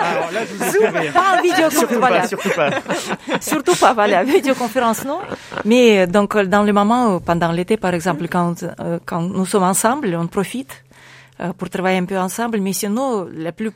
Alors 0.00 0.30
là, 0.32 0.40
je 0.46 0.54
vous. 0.54 1.12
Pas 1.12 1.38
en 1.38 1.42
vidéoconférence, 1.42 1.74
Surtout 1.78 1.98
voilà. 1.98 2.20
pas, 2.20 2.26
surtout 2.28 2.50
pas. 2.56 2.70
Surtout 3.40 3.76
pas, 3.76 3.92
voilà, 3.94 4.24
vidéoconférence, 4.36 5.04
non. 5.04 5.18
Mais 5.64 6.00
euh, 6.00 6.06
donc, 6.06 6.34
euh, 6.36 6.46
dans 6.46 6.62
le 6.62 6.72
moment, 6.72 7.16
euh, 7.16 7.18
pendant 7.18 7.52
l'été, 7.52 7.76
par 7.76 7.92
exemple, 7.94 8.26
quand, 8.28 8.62
euh, 8.62 8.98
quand 9.04 9.20
nous 9.22 9.46
sommes 9.46 9.64
ensemble, 9.64 10.16
on 10.18 10.26
profite 10.28 10.70
euh, 10.70 10.85
pour 11.58 11.68
travailler 11.70 11.98
un 11.98 12.04
peu 12.04 12.18
ensemble. 12.18 12.60
Mais 12.60 12.72
sinon, 12.72 13.28
la, 13.32 13.52
plus, 13.52 13.70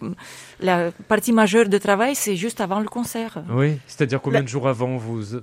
la 0.61 0.91
partie 1.09 1.33
majeure 1.33 1.69
de 1.69 1.79
travail, 1.79 2.15
c'est 2.15 2.37
juste 2.37 2.61
avant 2.61 2.81
le 2.81 2.89
concert. 2.89 3.43
Oui, 3.51 3.79
c'est-à-dire 3.87 4.21
combien 4.21 4.41
La- 4.41 4.45
de 4.45 4.49
jours 4.49 4.69
avant 4.69 4.97
vous 4.97 5.37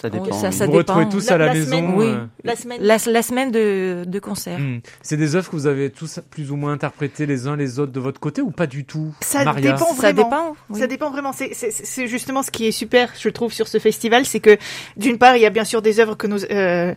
Ça 0.00 0.08
dépend. 0.10 0.32
ça- 0.32 0.48
oui. 0.48 0.52
ça 0.54 0.66
vous 0.66 0.72
dépend. 0.72 0.94
retrouvez 0.94 1.08
tous 1.08 1.26
La- 1.28 1.34
à 1.34 1.38
la, 1.38 1.46
la 1.46 1.54
maison 1.54 1.66
semaine, 1.66 1.92
oui. 1.96 2.06
euh, 2.06 2.24
La 2.44 2.56
semaine. 2.56 2.78
La, 2.82 2.96
la 3.06 3.22
semaine 3.22 3.50
de, 3.50 4.04
de 4.06 4.18
concert. 4.18 4.58
Hmm. 4.58 4.80
C'est 5.02 5.16
des 5.16 5.34
œuvres 5.36 5.50
que 5.50 5.56
vous 5.56 5.66
avez 5.66 5.90
tous 5.90 6.20
plus 6.30 6.50
ou 6.52 6.56
moins 6.56 6.72
interprétées 6.72 7.26
les 7.26 7.46
uns 7.46 7.56
les 7.56 7.78
autres 7.78 7.92
de 7.92 8.00
votre 8.00 8.20
côté 8.20 8.42
ou 8.42 8.50
pas 8.50 8.66
du 8.66 8.84
tout 8.84 9.12
Ça 9.20 9.44
Maria 9.44 9.72
dépend 9.72 9.86
Ça 9.86 10.12
vraiment. 10.12 10.24
dépend. 10.28 10.56
oui. 10.70 10.80
Ça 10.80 10.86
dépend 10.86 11.10
vraiment. 11.10 11.32
C'est- 11.32 12.06
justement 12.06 12.42
ce 12.42 12.50
qui 12.50 12.66
est 12.66 12.72
super, 12.72 13.10
je 13.18 13.28
trouve, 13.28 13.52
sur 13.52 13.68
ce 13.68 13.78
festival, 13.78 14.24
c'est 14.24 14.40
que 14.40 14.56
d'une 14.96 15.18
part, 15.18 15.36
il 15.36 15.42
y 15.42 15.46
a 15.46 15.50
bien 15.50 15.64
sûr 15.64 15.82
des 15.82 16.00
œuvres 16.00 16.16
que 16.16 16.26
nous 16.26 16.44
euh, 16.50 16.94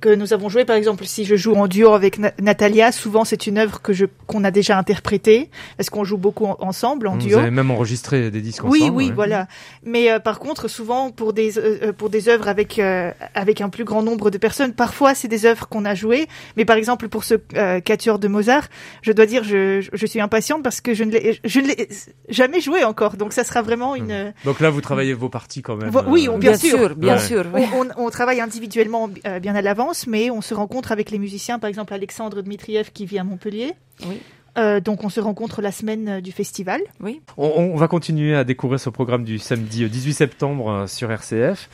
que 0.00 0.14
nous 0.14 0.32
avons 0.32 0.48
jouées. 0.48 0.64
Par 0.64 0.76
exemple, 0.76 1.04
si 1.06 1.24
je 1.24 1.36
joue 1.36 1.54
en 1.54 1.66
duo 1.66 1.92
avec 1.92 2.18
Na- 2.18 2.32
Natalia, 2.40 2.92
souvent 2.92 3.24
c'est 3.24 3.46
une 3.46 3.58
œuvre 3.58 3.80
que 3.82 3.92
je 3.92 4.06
qu'on 4.26 4.44
a 4.44 4.50
déjà 4.50 4.78
interprétée, 4.78 5.50
parce 5.76 5.90
qu'on 5.90 6.04
joue 6.04 6.18
beaucoup 6.18 6.46
en- 6.46 6.56
ensemble 6.60 7.06
en 7.08 7.12
Vous 7.12 7.26
duo? 7.26 7.38
avez 7.38 7.50
même 7.50 7.70
enregistré 7.70 8.30
des 8.30 8.40
disques 8.40 8.62
Oui, 8.64 8.82
ensemble 8.82 8.96
oui, 8.96 9.06
ouais. 9.08 9.12
voilà. 9.14 9.48
Mais 9.84 10.10
euh, 10.10 10.18
par 10.18 10.38
contre, 10.38 10.68
souvent 10.68 11.10
pour 11.10 11.32
des 11.32 11.52
pour 11.98 12.10
des 12.10 12.19
œuvres 12.28 12.48
avec 12.48 12.78
euh, 12.78 13.10
avec 13.34 13.60
un 13.60 13.68
plus 13.68 13.84
grand 13.84 14.02
nombre 14.02 14.30
de 14.30 14.38
personnes, 14.38 14.72
parfois 14.74 15.14
c'est 15.14 15.28
des 15.28 15.46
œuvres 15.46 15.68
qu'on 15.68 15.84
a 15.84 15.94
jouées. 15.94 16.26
Mais 16.56 16.64
par 16.64 16.76
exemple 16.76 17.08
pour 17.08 17.24
ce 17.24 17.34
euh, 17.54 17.80
quatuor 17.80 18.18
de 18.18 18.28
Mozart, 18.28 18.68
je 19.02 19.12
dois 19.12 19.26
dire, 19.26 19.44
je, 19.44 19.86
je 19.92 20.06
suis 20.06 20.20
impatiente 20.20 20.62
parce 20.62 20.80
que 20.80 20.94
je 20.94 21.04
ne 21.04 21.12
l'ai 21.12 21.38
je 21.44 21.60
ne 21.60 21.66
l'ai 21.68 21.88
jamais 22.28 22.60
joué 22.60 22.84
encore. 22.84 23.16
Donc 23.16 23.32
ça 23.32 23.44
sera 23.44 23.62
vraiment 23.62 23.94
une. 23.96 24.10
euh, 24.10 24.30
Donc 24.44 24.60
là, 24.60 24.70
vous 24.70 24.80
travaillez 24.80 25.14
vos 25.14 25.28
parties 25.28 25.62
quand 25.62 25.76
même. 25.76 25.90
Oui, 26.08 26.26
euh, 26.28 26.32
on- 26.32 26.38
Bien, 26.38 26.50
bien 26.50 26.58
sûr. 26.58 26.78
sûr, 26.78 26.96
bien 26.96 27.14
Ouais. 27.14 27.18
sûr. 27.20 27.44
oui. 27.54 27.62
On, 27.74 27.86
on- 27.86 28.06
on 28.06 28.10
travaille 28.10 28.40
individuellement 28.40 29.08
euh, 29.26 29.38
bien 29.40 29.54
à 29.54 29.62
l'avance, 29.62 30.06
mais 30.06 30.30
on 30.30 30.40
se 30.40 30.54
rencontre 30.54 30.92
avec 30.92 31.10
les 31.10 31.18
musiciens, 31.18 31.58
par 31.58 31.68
exemple 31.68 31.94
Alexandre 31.94 32.42
Dmitriev 32.42 32.90
qui 32.92 33.06
vit 33.06 33.18
à 33.18 33.24
Montpellier. 33.24 33.74
Oui. 34.06 34.20
Euh, 34.58 34.80
donc 34.80 35.04
on 35.04 35.08
se 35.08 35.20
rencontre 35.20 35.62
la 35.62 35.70
semaine 35.70 36.20
du 36.20 36.32
festival. 36.32 36.80
Oui. 37.00 37.20
On, 37.36 37.46
on 37.46 37.76
va 37.76 37.86
continuer 37.86 38.34
à 38.34 38.42
découvrir 38.42 38.80
ce 38.80 38.90
programme 38.90 39.22
du 39.22 39.38
samedi 39.38 39.84
euh, 39.84 39.88
18 39.88 40.12
septembre 40.12 40.86
sur 40.88 41.10
RCF. 41.12 41.68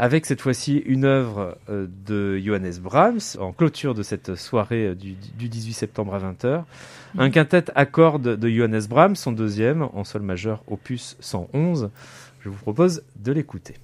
Avec 0.00 0.26
cette 0.26 0.40
fois-ci 0.40 0.76
une 0.86 1.04
œuvre 1.04 1.58
euh, 1.68 1.88
de 2.06 2.38
Johannes 2.38 2.78
Brahms 2.80 3.36
en 3.40 3.52
clôture 3.52 3.94
de 3.94 4.04
cette 4.04 4.36
soirée 4.36 4.86
euh, 4.86 4.94
du, 4.94 5.14
du 5.36 5.48
18 5.48 5.72
septembre 5.72 6.14
à 6.14 6.20
20h. 6.20 6.62
Un 7.18 7.30
quintet 7.30 7.64
à 7.74 7.84
cordes 7.84 8.36
de 8.36 8.48
Johannes 8.48 8.86
Brahms, 8.88 9.16
son 9.16 9.32
deuxième 9.32 9.82
en 9.82 10.04
sol 10.04 10.22
majeur 10.22 10.62
opus 10.68 11.16
111. 11.18 11.90
Je 12.40 12.48
vous 12.48 12.58
propose 12.58 13.02
de 13.16 13.32
l'écouter. 13.32 13.74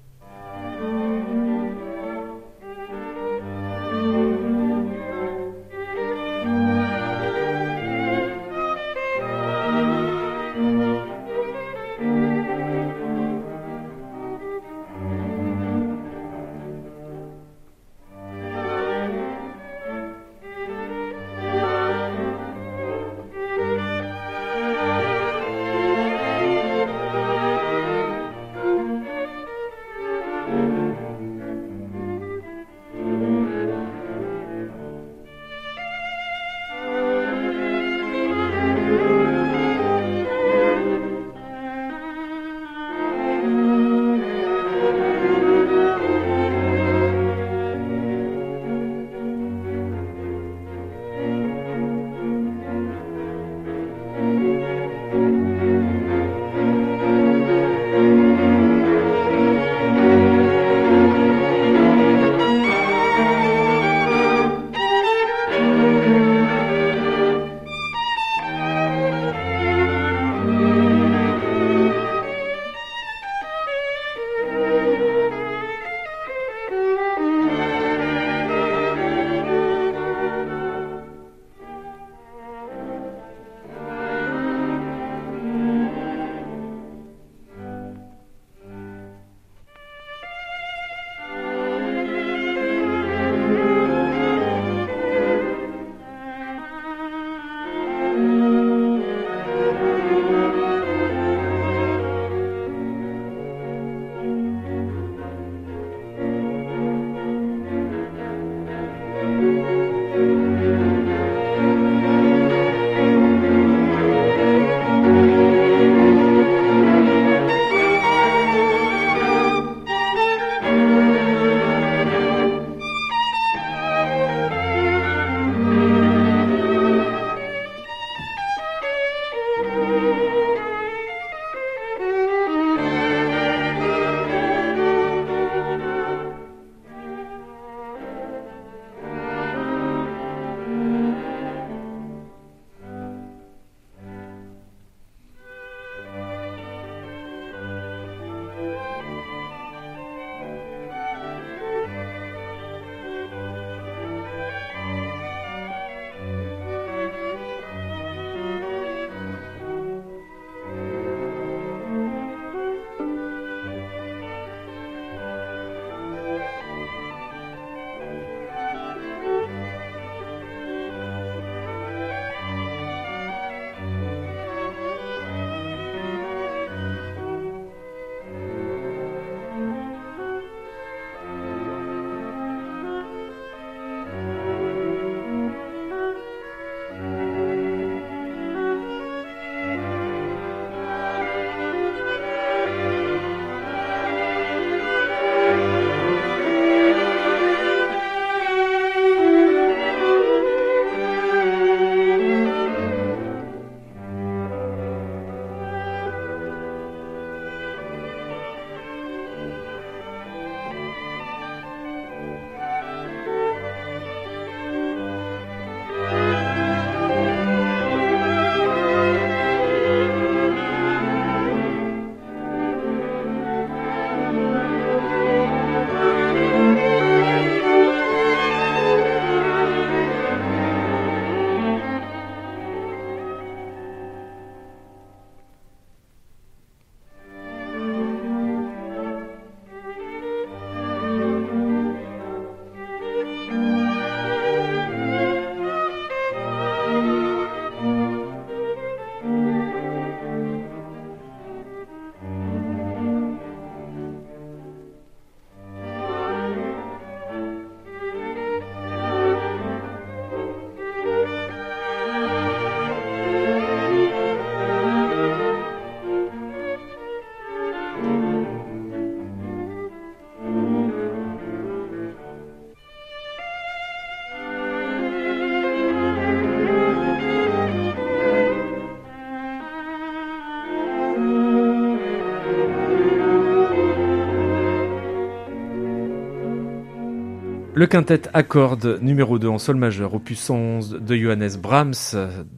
Le 287.76 287.86
quintet 287.88 288.22
à 288.32 288.44
cordes 288.44 289.00
numéro 289.02 289.40
2 289.40 289.48
en 289.48 289.58
sol 289.58 289.74
majeur, 289.74 290.14
opus 290.14 290.38
111 290.38 291.00
de 291.00 291.16
Johannes 291.16 291.56
Brahms, 291.60 291.94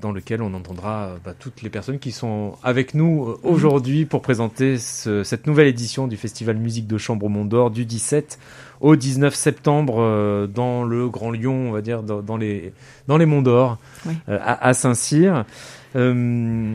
dans 0.02 0.12
lequel 0.12 0.42
on 0.42 0.52
entendra 0.52 1.14
bah, 1.24 1.32
toutes 1.38 1.62
les 1.62 1.70
personnes 1.70 1.98
qui 1.98 2.12
sont 2.12 2.56
avec 2.62 2.92
nous 2.92 3.30
euh, 3.30 3.38
aujourd'hui 3.42 4.04
pour 4.04 4.20
présenter 4.20 4.76
ce- 4.76 5.22
cette 5.24 5.46
nouvelle 5.46 5.68
édition 5.68 6.06
du 6.06 6.18
Festival 6.18 6.58
Musique 6.58 6.86
de 6.86 6.98
Chambre 6.98 7.24
au 7.26 7.28
Mont 7.30 7.46
d'Or 7.46 7.70
du 7.70 7.86
17 7.86 8.38
au 8.80 8.96
19 8.96 9.34
septembre 9.34 9.96
euh, 9.98 10.46
dans 10.46 10.84
le 10.84 11.08
Grand 11.08 11.30
Lyon, 11.30 11.68
on 11.68 11.72
va 11.72 11.80
dire, 11.80 12.02
dans, 12.02 12.22
dans 12.22 12.36
les, 12.36 12.72
dans 13.08 13.16
les 13.16 13.26
Monts 13.26 13.42
d'Or, 13.42 13.78
Oui. 14.06 14.14
euh, 14.28 14.38
à, 14.42 14.68
à 14.68 14.74
Saint-Cyr. 14.74 15.44
Euh, 15.94 16.72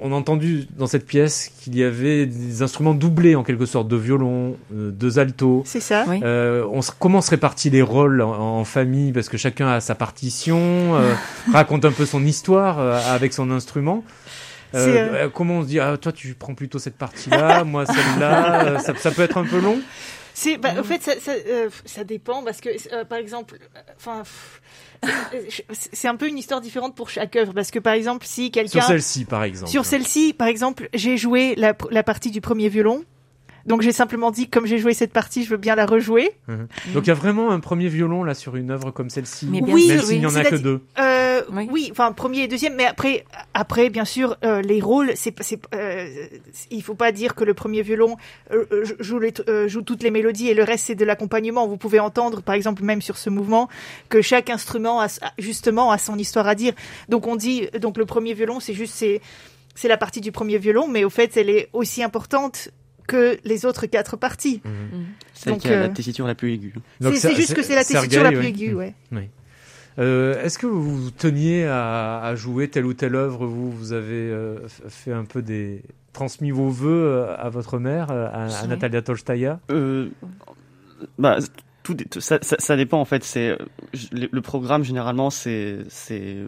on 0.00 0.12
a 0.12 0.14
entendu 0.14 0.66
dans 0.78 0.86
cette 0.86 1.06
pièce 1.06 1.52
qu'il 1.60 1.76
y 1.76 1.84
avait 1.84 2.24
des 2.24 2.62
instruments 2.62 2.94
doublés 2.94 3.34
en 3.34 3.42
quelque 3.42 3.66
sorte, 3.66 3.88
de 3.88 3.96
violon, 3.96 4.56
euh, 4.74 4.90
deux 4.90 5.18
altos. 5.18 5.62
C'est 5.66 5.80
ça. 5.80 6.04
Oui. 6.08 6.20
Euh, 6.22 6.64
on 6.72 6.80
se, 6.80 6.90
comment 6.98 7.20
se 7.20 7.30
répartit 7.30 7.68
les 7.68 7.82
rôles 7.82 8.22
en, 8.22 8.30
en 8.60 8.64
famille? 8.64 9.12
Parce 9.12 9.28
que 9.28 9.36
chacun 9.36 9.68
a 9.68 9.80
sa 9.80 9.94
partition, 9.94 10.58
euh, 10.94 11.12
raconte 11.52 11.84
un 11.84 11.92
peu 11.92 12.06
son 12.06 12.24
histoire 12.24 12.78
euh, 12.78 12.98
avec 13.10 13.34
son 13.34 13.50
instrument. 13.50 14.02
Euh, 14.74 14.78
euh, 14.78 15.24
euh, 15.24 15.28
comment 15.32 15.58
on 15.58 15.62
se 15.62 15.68
dit 15.68 15.78
ah, 15.78 15.96
toi 15.98 16.10
tu 16.10 16.34
prends 16.34 16.54
plutôt 16.54 16.78
cette 16.80 16.96
partie-là, 16.96 17.62
moi 17.64 17.84
celle-là, 17.86 18.78
ça, 18.80 18.94
ça 18.96 19.10
peut 19.12 19.22
être 19.22 19.36
un 19.38 19.44
peu 19.44 19.60
long. 19.60 19.78
C'est, 20.36 20.58
bah, 20.58 20.74
en 20.78 20.82
fait, 20.82 21.00
ça, 21.00 21.12
ça, 21.20 21.30
euh, 21.32 21.70
ça 21.84 22.02
dépend 22.04 22.42
parce 22.42 22.60
que, 22.60 22.68
euh, 22.92 23.04
par 23.04 23.18
exemple, 23.18 23.56
euh, 23.62 23.80
enfin, 23.96 24.24
pff, 24.24 24.60
c'est- 25.92 26.08
un 26.08 26.16
peu 26.16 26.28
une 26.28 26.38
histoire 26.38 26.60
différente 26.60 26.94
pour 26.96 27.08
chaque 27.08 27.36
œuvre 27.36 27.52
parce 27.52 27.70
que, 27.70 27.78
par 27.78 27.94
exemple, 27.94 28.26
si 28.26 28.50
quelqu'un 28.50 28.80
Sur 28.80 28.82
celle-ci 28.88 29.24
par 29.24 29.44
exemple. 29.44 29.70
Sur 29.70 29.84
celle-ci, 29.84 30.32
par 30.32 30.48
exemple, 30.48 30.88
j'ai 30.92 31.16
joué 31.16 31.54
la 31.56 32.02
partie 32.02 32.30
du 32.30 32.40
premier 32.40 32.68
violon. 32.68 33.04
Donc 33.66 33.80
j'ai 33.82 33.92
simplement 33.92 34.30
dit, 34.30 34.48
comme 34.48 34.66
j'ai 34.66 34.78
joué 34.78 34.92
cette 34.94 35.12
partie, 35.12 35.44
je 35.44 35.50
veux 35.50 35.56
bien 35.56 35.74
la 35.74 35.86
rejouer. 35.86 36.32
Donc 36.48 37.04
il 37.04 37.08
y 37.08 37.10
a 37.10 37.14
vraiment 37.14 37.50
un 37.50 37.60
premier 37.60 37.88
violon 37.88 38.22
là 38.24 38.34
sur 38.34 38.56
une 38.56 38.70
œuvre 38.70 38.90
comme 38.90 39.08
celle-ci, 39.10 39.46
Mais 39.50 39.60
bien 39.62 39.74
Oui, 39.74 39.88
même 39.88 39.98
sûr, 40.00 40.08
s'il 40.08 40.18
n'y 40.20 40.26
oui. 40.26 40.32
en 40.32 40.36
a 40.36 40.44
que 40.44 40.56
deux. 40.56 40.80
Euh, 40.98 41.42
Oui. 41.50 41.68
oui. 41.70 41.88
enfin 41.90 42.12
premier 42.12 42.40
et 42.42 42.48
deuxième, 42.48 42.74
mais 42.74 42.84
après, 42.84 43.24
après 43.54 43.88
bien 43.90 44.04
sûr, 44.04 44.36
euh, 44.44 44.60
les 44.62 44.80
rôles, 44.80 45.12
c'est, 45.16 45.34
c'est, 45.42 45.60
euh, 45.74 46.06
il 46.70 46.82
faut 46.82 46.94
pas 46.94 47.10
dire 47.10 47.34
que 47.34 47.42
le 47.44 47.54
premier 47.54 47.82
violon 47.82 48.16
euh, 48.52 48.64
euh, 48.72 48.84
joue, 49.00 49.18
les, 49.18 49.32
euh, 49.48 49.66
joue 49.66 49.82
toutes 49.82 50.02
les 50.02 50.10
mélodies 50.10 50.48
et 50.48 50.54
le 50.54 50.62
reste 50.62 50.86
c'est 50.86 50.94
de 50.94 51.04
l'accompagnement. 51.04 51.66
Vous 51.66 51.76
pouvez 51.78 52.00
entendre, 52.00 52.42
par 52.42 52.54
exemple, 52.54 52.82
même 52.82 53.00
sur 53.02 53.16
ce 53.16 53.30
mouvement, 53.30 53.68
que 54.10 54.20
chaque 54.22 54.50
instrument 54.50 55.00
a, 55.00 55.06
justement 55.38 55.90
a 55.90 55.98
son 55.98 56.18
histoire 56.18 56.46
à 56.48 56.54
dire. 56.54 56.74
Donc 57.08 57.26
on 57.26 57.36
dit, 57.36 57.68
donc 57.80 57.96
le 57.96 58.04
premier 58.04 58.34
violon, 58.34 58.60
c'est 58.60 58.74
juste 58.74 58.94
c'est, 58.94 59.20
c'est 59.74 59.88
la 59.88 59.96
partie 59.96 60.20
du 60.20 60.32
premier 60.32 60.58
violon, 60.58 60.86
mais 60.86 61.02
au 61.04 61.10
fait, 61.10 61.36
elle 61.36 61.48
est 61.50 61.68
aussi 61.72 62.02
importante 62.02 62.68
que 63.06 63.38
les 63.44 63.64
autres 63.66 63.86
quatre 63.86 64.16
parties. 64.16 64.62
Celle 65.32 65.54
Donc, 65.54 65.62
qui 65.62 65.68
a 65.68 65.80
la 65.80 65.86
euh, 65.86 65.88
tessiture 65.88 66.26
la 66.26 66.34
plus 66.34 66.52
aiguë. 66.52 66.74
C'est, 67.00 67.34
juste 67.34 67.54
que 67.54 67.62
c'est 67.62 67.74
la 67.74 67.84
tessiture 67.84 68.22
la 68.22 68.32
plus 68.32 68.46
aiguë, 68.46 68.74
ouais. 68.74 68.94
Euh, 69.98 70.42
Est-ce 70.42 70.58
que 70.58 70.66
vous 70.66 71.10
teniez 71.10 71.66
à, 71.66 72.20
à 72.20 72.34
jouer 72.34 72.68
telle 72.68 72.84
ou 72.84 72.94
telle 72.94 73.14
œuvre? 73.14 73.46
Vous, 73.46 73.70
vous 73.70 73.92
avez 73.92 74.30
euh, 74.30 74.58
fait 74.88 75.12
un 75.12 75.24
peu 75.24 75.40
des 75.40 75.82
transmis 76.12 76.50
vos 76.50 76.68
voeux 76.68 77.26
à 77.38 77.48
votre 77.48 77.78
mère, 77.78 78.10
à, 78.10 78.26
à 78.26 78.62
Oui. 78.62 78.68
Natalia 78.68 79.02
Tolstaya. 79.02 79.60
Euh, 79.70 80.08
bah, 81.18 81.38
tout, 81.84 81.96
ça, 82.18 82.38
ça, 82.42 82.56
ça 82.58 82.76
dépend 82.76 82.98
en 83.00 83.04
fait. 83.04 83.22
C'est 83.22 83.56
le, 84.12 84.28
le 84.32 84.40
programme 84.40 84.82
généralement, 84.82 85.30
c'est, 85.30 85.78
c'est, 85.88 86.38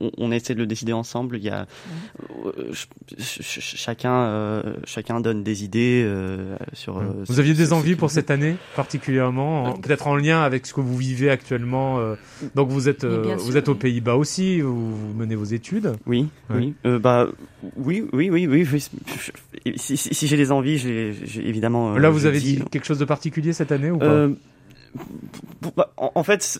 on, 0.00 0.10
on 0.18 0.30
essaie 0.30 0.54
de 0.54 0.60
le 0.60 0.66
décider 0.66 0.92
ensemble. 0.92 1.38
Il 1.38 1.42
y 1.44 1.48
a 1.48 1.66
euh, 2.46 2.52
ch- 2.72 2.88
ch- 3.18 3.40
ch- 3.40 3.74
chacun, 3.76 4.14
euh, 4.14 4.62
chacun 4.84 5.20
donne 5.20 5.42
des 5.42 5.64
idées 5.64 6.04
euh, 6.06 6.56
sur. 6.74 6.98
euh, 6.98 7.24
Vous 7.26 7.40
aviez 7.40 7.54
des 7.54 7.72
envies 7.72 7.96
pour 7.96 8.10
cette 8.12 8.30
année 8.30 8.54
particulièrement, 8.76 9.64
en- 9.64 9.72
peut-être 9.78 10.06
en 10.06 10.14
lien 10.14 10.42
avec 10.42 10.66
ce 10.66 10.74
que 10.74 10.80
vous 10.80 10.96
vivez 10.96 11.30
actuellement. 11.30 11.98
euh, 11.98 12.14
donc 12.54 12.68
vous 12.68 12.88
êtes, 12.88 13.04
euh, 13.04 13.34
vous 13.36 13.56
êtes 13.56 13.68
aux. 13.68 13.74
Pays-Bas 13.74 14.16
aussi, 14.16 14.60
vous, 14.60 14.94
vous 14.94 15.14
menez 15.14 15.34
vos 15.34 15.44
études. 15.44 15.94
Oui, 16.06 16.28
Ouais. 16.50 16.56
oui, 16.56 16.74
euh, 16.84 16.98
bah, 16.98 17.28
oui, 17.76 18.04
oui, 18.12 18.28
oui, 18.30 18.46
oui. 18.46 18.66
oui, 18.70 18.80
Si, 19.76 19.96
si, 19.96 20.14
si 20.14 20.26
j'ai 20.26 20.36
des 20.36 20.52
envies, 20.52 20.76
j'ai, 20.76 21.14
évidemment. 21.36 21.94
euh, 21.94 21.98
Là, 21.98 22.10
vous 22.10 22.26
avez 22.26 22.40
dit 22.40 22.62
quelque 22.70 22.84
chose 22.84 22.98
de 22.98 23.04
particulier 23.06 23.52
cette 23.54 23.72
année 23.72 23.90
ou 23.90 23.98
pas? 23.98 24.28
En, 25.96 26.22
fait, 26.22 26.58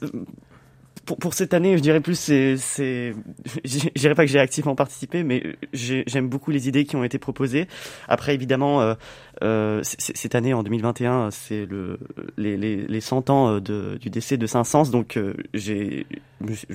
pour, 1.07 1.17
pour 1.17 1.35
cette 1.35 1.55
année, 1.55 1.77
je 1.77 1.83
dirais 1.83 2.01
plus, 2.01 2.19
c'est, 2.19 2.57
c'est, 2.57 3.15
je 3.65 3.89
dirais 3.97 4.15
pas 4.15 4.25
que 4.25 4.31
j'ai 4.31 4.39
activement 4.39 4.75
participé, 4.75 5.23
mais 5.23 5.57
j'ai- 5.73 6.05
j'aime 6.07 6.29
beaucoup 6.29 6.51
les 6.51 6.69
idées 6.69 6.85
qui 6.85 6.97
ont 6.97 7.05
été 7.05 7.19
proposées. 7.19 7.67
Après, 8.09 8.35
évidemment, 8.35 8.81
euh, 8.83 8.95
euh, 9.43 9.81
cette 9.83 10.35
année, 10.35 10.53
en 10.55 10.63
2021, 10.63 11.31
c'est 11.31 11.67
le, 11.67 11.99
les, 12.37 12.57
les, 12.57 12.77
les 12.87 13.01
100 13.01 13.31
ans 13.31 13.61
euh, 13.69 13.97
du 13.99 14.11
décès 14.11 14.37
de 14.37 14.47
Saint-Saëns, 14.47 14.91
donc 14.91 15.19
je 15.55 16.03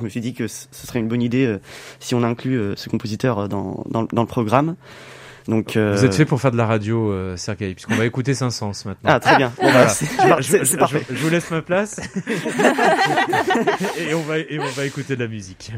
me 0.02 0.10
suis- 0.10 0.22
dit 0.22 0.34
que 0.34 0.48
ce 0.48 0.68
serait 0.72 1.00
une 1.00 1.08
bonne 1.08 1.22
idée 1.22 1.58
si 2.00 2.16
on 2.16 2.24
inclut 2.24 2.74
ce 2.76 2.90
compositeur 2.90 3.48
dans, 3.48 3.84
dans 3.90 4.22
le 4.22 4.28
programme. 4.28 4.76
Donc, 5.48 5.78
euh, 5.78 5.96
Vous 5.96 6.04
êtes 6.06 6.16
fait 6.16 6.26
pour 6.26 6.42
faire 6.42 6.52
de 6.52 6.58
la 6.58 6.66
radio, 6.66 7.12
euh, 7.12 7.36
Sergei, 7.38 7.74
puisqu'on 7.74 7.96
va 7.96 8.06
écouter 8.06 8.34
Saint-Saëns 8.34 8.72
maintenant. 8.86 8.96
Ah, 9.12 9.20
très 9.20 9.38
bien. 9.38 9.52
Bon, 9.62 9.72
bah, 9.72 9.86
Voilà. 10.18 10.42
je- 10.42 10.64
je 10.64 11.24
vous 11.24 11.30
laisse 11.30 11.52
ma 11.52 11.62
place 11.62 12.00
et, 14.00 14.14
on 14.16 14.22
va, 14.22 14.40
et 14.40 14.58
on 14.60 14.66
va 14.66 14.86
écouter 14.86 15.16
de 15.16 15.22
la 15.24 15.28
musique. 15.30 15.72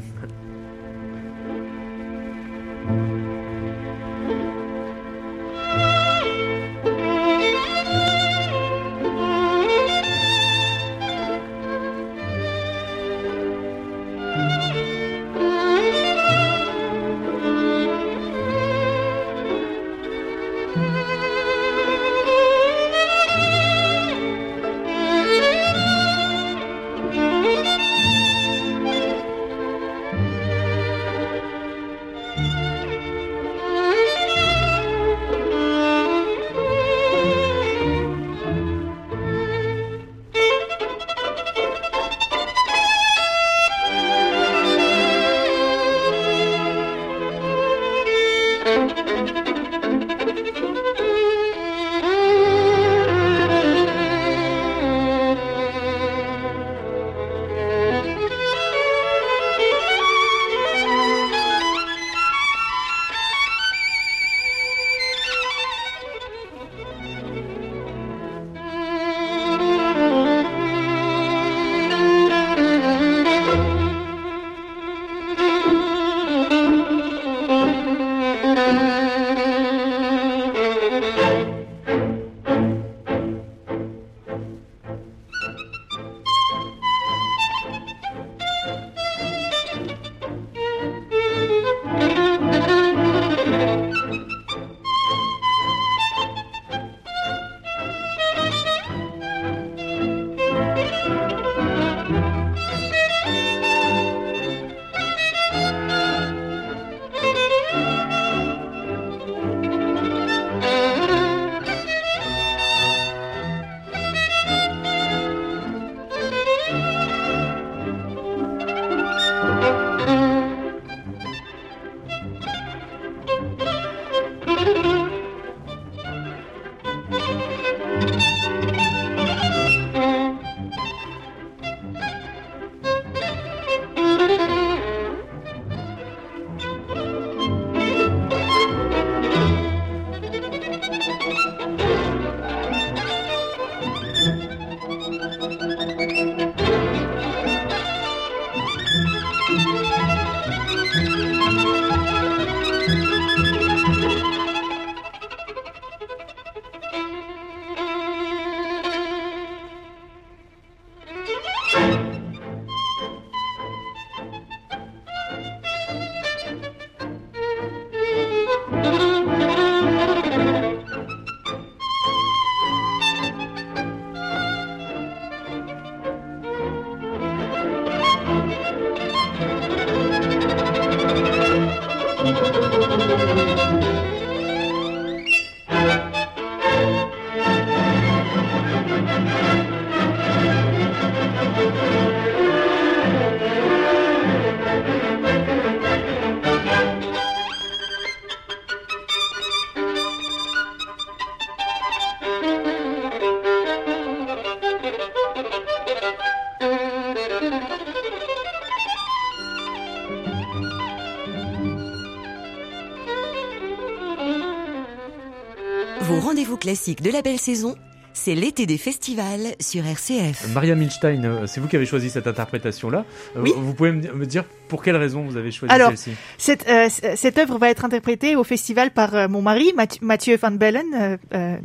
Classiques 216.95 217.01
de 217.03 217.11
la 217.11 217.21
belle 217.21 217.38
saison, 217.39 217.75
c'est 218.13 218.33
l'été 218.33 218.65
des 218.65 218.77
festivals 218.77 219.55
sur 219.59 219.85
RCF. 219.85 220.47
Maria 220.53 220.73
Milstein, 220.75 221.23
euh, 221.25 221.45
c'est 221.47 221.59
vous 221.59 221.67
qui 221.67 221.75
avez 221.75 221.85
choisi 221.85 222.09
cette 222.09 222.27
interprétation-là. 222.27 223.03
Euh, 223.35 223.41
Oui. 223.41 223.51
Vous 223.57 223.73
pouvez 223.73 223.91
me 223.91 224.25
dire 224.25 224.45
pour 224.69 224.81
quelle 224.81 224.95
raison 224.95 225.23
vous 225.23 225.35
avez 225.38 225.51
choisi 225.51 225.73
celle-ci 225.75 226.11
Cette, 226.38 226.67
euh, 226.69 226.88
cette 227.15 227.38
œuvre 227.38 227.57
va 227.57 227.69
être 227.69 227.83
interprétée 227.85 228.35
au 228.38 228.43
festival 228.45 228.91
par 228.91 229.13
euh, 229.15 229.27
mon 229.27 229.41
mari, 229.41 229.71
Math- 229.75 230.01
Mathieu 230.01 230.38
Van 230.41 230.51
Bellen, 230.51 231.17
euh, 231.33 231.57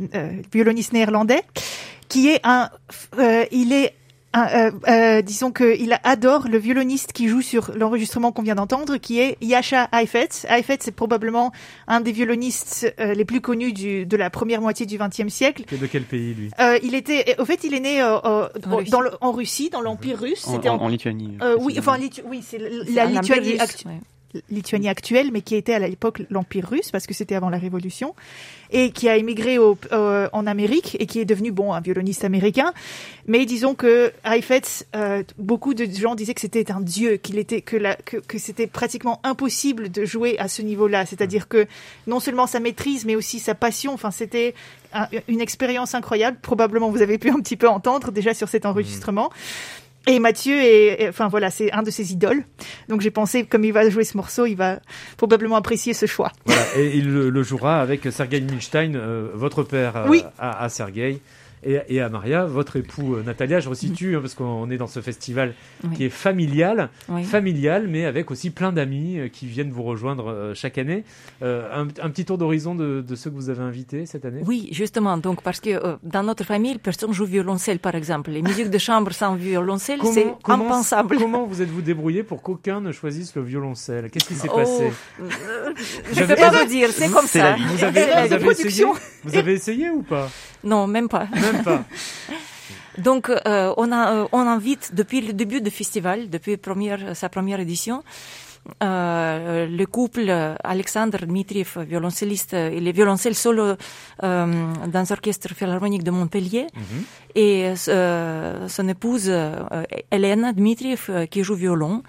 violoniste 0.51 0.91
néerlandais, 0.93 1.41
qui 2.09 2.27
est 2.29 2.41
un, 2.43 2.69
il 3.51 3.71
est 3.71 3.93
un, 4.33 4.47
euh, 4.47 4.71
euh, 4.87 5.21
disons 5.21 5.51
que 5.51 5.77
il 5.79 5.97
adore 6.03 6.47
le 6.47 6.57
violoniste 6.57 7.13
qui 7.13 7.27
joue 7.27 7.41
sur 7.41 7.71
l'enregistrement 7.75 8.31
qu'on 8.31 8.41
vient 8.41 8.55
d'entendre, 8.55 8.97
qui 8.97 9.19
est 9.19 9.37
Yasha 9.41 9.89
Heifetz. 9.93 10.45
Heifetz 10.49 10.81
c'est 10.85 10.91
probablement 10.95 11.51
un 11.87 12.01
des 12.01 12.11
violonistes 12.11 12.93
euh, 12.99 13.13
les 13.13 13.25
plus 13.25 13.41
connus 13.41 13.73
du, 13.73 14.05
de 14.05 14.17
la 14.17 14.29
première 14.29 14.61
moitié 14.61 14.85
du 14.85 14.97
XXe 14.97 15.27
siècle. 15.31 15.63
De 15.71 15.85
quel 15.87 16.03
pays, 16.03 16.33
lui? 16.33 16.49
Euh, 16.59 16.77
il 16.83 16.95
était, 16.95 17.35
au 17.39 17.45
fait, 17.45 17.63
il 17.63 17.73
est 17.73 17.79
né 17.79 18.01
euh, 18.01 18.17
euh, 18.25 18.47
En 18.69 18.75
Russie. 18.77 18.91
dans 18.91 19.01
le- 19.01 19.11
en 19.21 19.31
Russie, 19.31 19.69
dans 19.69 19.81
l'Empire 19.81 20.19
russe. 20.19 20.47
En, 20.47 20.55
en- 20.55 20.81
en 20.81 20.87
Lituanie. 20.87 21.37
euh, 21.41 21.55
oui, 21.59 21.75
enfin, 21.77 21.97
Litu- 21.97 22.23
oui, 22.27 22.43
c'est 22.45 22.57
la 22.57 23.05
Lituanie 23.05 23.51
russe, 23.51 23.61
actu- 23.61 23.87
ouais. 23.87 23.99
Lituanie 24.49 24.89
actuelle, 24.89 25.29
mais 25.31 25.41
qui 25.41 25.55
était 25.55 25.73
à 25.73 25.79
l'époque 25.79 26.21
l'Empire 26.29 26.67
russe, 26.69 26.91
parce 26.91 27.05
que 27.07 27.13
c'était 27.13 27.35
avant 27.35 27.49
la 27.49 27.57
Révolution, 27.57 28.15
et 28.71 28.91
qui 28.91 29.07
a 29.07 29.17
émigré 29.17 29.59
au, 29.59 29.77
euh, 29.91 30.27
en 30.33 30.47
Amérique, 30.47 30.97
et 30.99 31.05
qui 31.05 31.19
est 31.19 31.25
devenu, 31.25 31.51
bon, 31.51 31.73
un 31.73 31.81
violoniste 31.81 32.23
américain. 32.23 32.73
Mais 33.27 33.45
disons 33.45 33.75
que 33.75 34.11
Heifetz, 34.25 34.85
euh, 34.95 35.21
beaucoup 35.37 35.73
de 35.73 35.85
gens 35.85 36.15
disaient 36.15 36.33
que 36.33 36.41
c'était 36.41 36.71
un 36.71 36.81
dieu, 36.81 37.17
qu'il 37.17 37.37
était, 37.37 37.61
que, 37.61 37.77
que, 38.03 38.17
que 38.17 38.37
c'était 38.39 38.67
pratiquement 38.67 39.19
impossible 39.23 39.91
de 39.91 40.05
jouer 40.05 40.37
à 40.39 40.47
ce 40.47 40.61
niveau-là. 40.61 41.05
C'est-à-dire 41.05 41.47
que 41.47 41.67
non 42.07 42.19
seulement 42.19 42.47
sa 42.47 42.59
maîtrise, 42.59 43.05
mais 43.05 43.15
aussi 43.15 43.39
sa 43.39 43.53
passion, 43.55 43.93
enfin, 43.93 44.09
c'était 44.11 44.55
un- 44.93 45.07
une 45.27 45.41
expérience 45.41 45.93
incroyable. 45.93 46.37
Probablement, 46.41 46.89
vous 46.89 47.01
avez 47.01 47.17
pu 47.19 47.29
un 47.29 47.39
petit 47.39 47.57
peu 47.57 47.67
entendre 47.67 48.11
déjà 48.11 48.33
sur 48.33 48.49
cet 48.49 48.65
enregistrement. 48.65 49.29
Et 50.05 50.19
Mathieu 50.19 50.55
est, 50.61 51.07
enfin 51.07 51.29
voilà, 51.29 51.49
c'est 51.49 51.71
un 51.71 51.81
de 51.81 51.89
ses 51.89 52.11
idoles. 52.11 52.43
Donc 52.89 52.99
j'ai 53.01 53.11
pensé, 53.11 53.45
comme 53.45 53.63
il 53.63 53.71
va 53.71 53.89
jouer 53.89 54.03
ce 54.03 54.17
morceau, 54.17 54.45
il 54.45 54.55
va 54.55 54.79
probablement 55.15 55.55
apprécier 55.55 55.93
ce 55.93 56.05
choix. 56.05 56.31
Voilà, 56.45 56.61
et 56.77 56.97
il 56.97 57.09
le, 57.09 57.29
le 57.29 57.43
jouera 57.43 57.79
avec 57.79 58.01
Sergei 58.11 58.41
Milstein, 58.41 58.95
euh, 58.95 59.29
votre 59.33 59.63
père 59.63 59.95
euh, 59.95 60.07
Oui. 60.09 60.23
à, 60.37 60.61
à 60.63 60.67
Sergei. 60.69 61.19
Et, 61.65 61.79
et 61.89 62.01
à 62.01 62.09
Maria, 62.09 62.45
votre 62.45 62.75
époux 62.75 63.15
euh, 63.15 63.23
Natalia, 63.23 63.59
je 63.59 63.69
resitue, 63.69 64.15
hein, 64.15 64.19
parce 64.21 64.33
qu'on 64.35 64.69
est 64.69 64.77
dans 64.77 64.87
ce 64.87 64.99
festival 65.01 65.53
Oui. 65.83 65.95
qui 65.95 66.05
est 66.05 66.09
familial, 66.09 66.89
Oui. 67.09 67.23
familial, 67.23 67.87
mais 67.87 68.05
avec 68.05 68.31
aussi 68.31 68.49
plein 68.49 68.71
d'amis 68.71 69.19
euh, 69.19 69.27
qui 69.29 69.45
viennent 69.47 69.71
vous 69.71 69.83
rejoindre 69.83 70.29
euh, 70.29 70.53
chaque 70.53 70.77
année. 70.77 71.03
Euh, 71.41 71.67
un, 71.73 71.87
un 72.01 72.09
petit 72.09 72.25
tour 72.25 72.37
d'horizon 72.37 72.75
de, 72.75 73.01
de 73.01 73.15
ceux 73.15 73.29
que 73.29 73.35
vous 73.35 73.49
avez 73.49 73.61
invités 73.63 74.05
cette 74.05 74.25
année? 74.25 74.41
Oui, 74.45 74.69
justement. 74.71 75.17
Donc, 75.17 75.41
parce 75.41 75.59
que 75.59 75.69
euh, 75.69 75.95
dans 76.03 76.23
notre 76.23 76.43
famille, 76.43 76.77
personne 76.77 77.13
joue 77.13 77.25
violoncelle, 77.25 77.79
par 77.79 77.95
exemple. 77.95 78.31
Les 78.31 78.41
musiques 78.41 78.69
de 78.69 78.77
chambre 78.77 79.11
sans 79.13 79.35
violoncelle, 79.35 79.99
c'est 80.03 80.27
impensable. 80.45 81.17
Comment 81.19 81.45
vous 81.45 81.61
êtes-vous 81.61 81.81
débrouillé 81.81 82.23
pour 82.23 82.41
qu'aucun 82.41 82.81
ne 82.81 82.91
choisisse 82.91 83.35
le 83.35 83.41
violoncelle? 83.43 84.09
Qu'est-ce 84.09 84.25
qui 84.27 84.35
s'est 84.35 84.49
Oh, 84.51 84.55
passé? 84.57 84.91
euh, 85.21 85.73
je 86.13 86.21
ne 86.21 86.25
peux 86.27 86.35
pas 86.35 86.49
vous 86.51 86.65
dire, 86.67 86.89
c'est 86.91 87.09
comme 87.09 87.25
ça. 87.27 87.43
la 87.51 87.55
vie. 87.55 87.63
Vous 87.65 87.83
avez, 87.83 88.37
vous 88.37 88.51
essayé? 88.51 88.85
Vous 89.23 89.37
avez 89.37 89.53
essayé 89.53 89.89
ou 89.89 90.01
pas? 90.01 90.29
Non, 90.63 90.87
même 90.87 91.09
pas. 91.09 91.27
Même 91.33 91.52
pas. 91.63 91.83
Donc, 92.97 93.29
euh, 93.29 93.73
on, 93.77 93.91
a, 93.91 94.13
euh, 94.13 94.25
on 94.31 94.39
invite 94.41 94.93
depuis 94.93 95.21
le 95.21 95.33
début 95.33 95.61
du 95.61 95.71
festival, 95.71 96.29
depuis 96.29 96.57
première, 96.57 97.15
sa 97.15 97.27
première 97.27 97.59
édition, 97.59 98.03
euh, 98.81 99.67
le 99.67 99.85
couple 99.87 100.25
euh, 100.29 100.55
Alexandre 100.63 101.17
Dmitriev, 101.25 101.79
violoncelliste, 101.85 102.53
euh, 102.53 102.71
il 102.73 102.87
est 102.87 102.91
violoncelle 102.93 103.35
solo 103.35 103.63
euh, 103.65 103.75
dans 104.21 105.05
l'orchestre 105.09 105.53
philharmonique 105.53 106.03
de 106.03 106.11
Montpellier, 106.11 106.67
Mhm. 106.75 107.03
et 107.35 107.73
euh, 107.89 108.67
son 108.69 108.87
épouse 108.87 109.25
euh, 109.27 109.55
Hélène 110.11 110.53
Dmitriev 110.55 111.07
euh, 111.09 111.25
qui 111.25 111.43
joue 111.43 111.55
violon. 111.55 112.03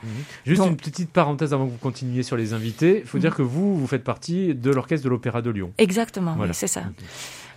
Juste 0.47 0.61
Donc- 0.61 0.71
une 0.71 0.77
petite 0.77 1.11
parenthèse 1.11 1.53
avant 1.55 1.65
que 1.67 1.73
vous 1.73 1.79
continuiez 1.79 2.23
sur 2.23 2.37
les 2.37 2.53
invités. 2.53 3.01
Il 3.01 3.07
faut 3.07 3.19
dire 3.19 3.35
que 3.35 3.43
vous, 3.43 3.77
vous 3.77 3.87
faites 3.87 4.05
partie 4.05 4.55
de 4.55 4.71
l'orchestre 4.71 5.05
de 5.05 5.11
l'Opéra 5.11 5.43
de 5.43 5.51
Lyon. 5.51 5.73
Exactement, 5.79 6.35
Voilà. 6.37 6.51
oui, 6.53 6.57
c'est 6.61 6.69
ça. 6.69 6.83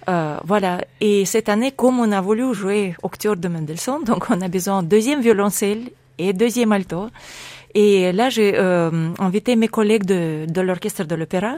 Euh, 0.10 0.38
voilà. 0.44 0.84
Et 1.02 1.26
cette 1.26 1.50
année, 1.50 1.72
comme 1.72 2.00
on 2.00 2.12
a 2.12 2.22
voulu 2.22 2.54
jouer 2.54 2.96
Octobre 3.04 3.42
de 3.42 3.48
Mendelssohn, 3.48 4.04
donc 4.04 4.30
on 4.30 4.42
a 4.42 4.48
besoin 4.48 4.84
de 4.84 4.88
deuxième 4.88 5.22
violoncelle 5.22 5.90
et 6.18 6.34
deuxième 6.34 6.72
alto. 6.72 7.10
Et 7.76 8.12
là, 8.12 8.30
j'ai 8.30 8.58
euh, 8.58 9.10
invité 9.20 9.56
mes 9.56 9.68
collègues 9.68 10.06
de, 10.06 10.46
de 10.48 10.62
l'orchestre 10.62 11.04
de 11.04 11.16
l'opéra, 11.16 11.58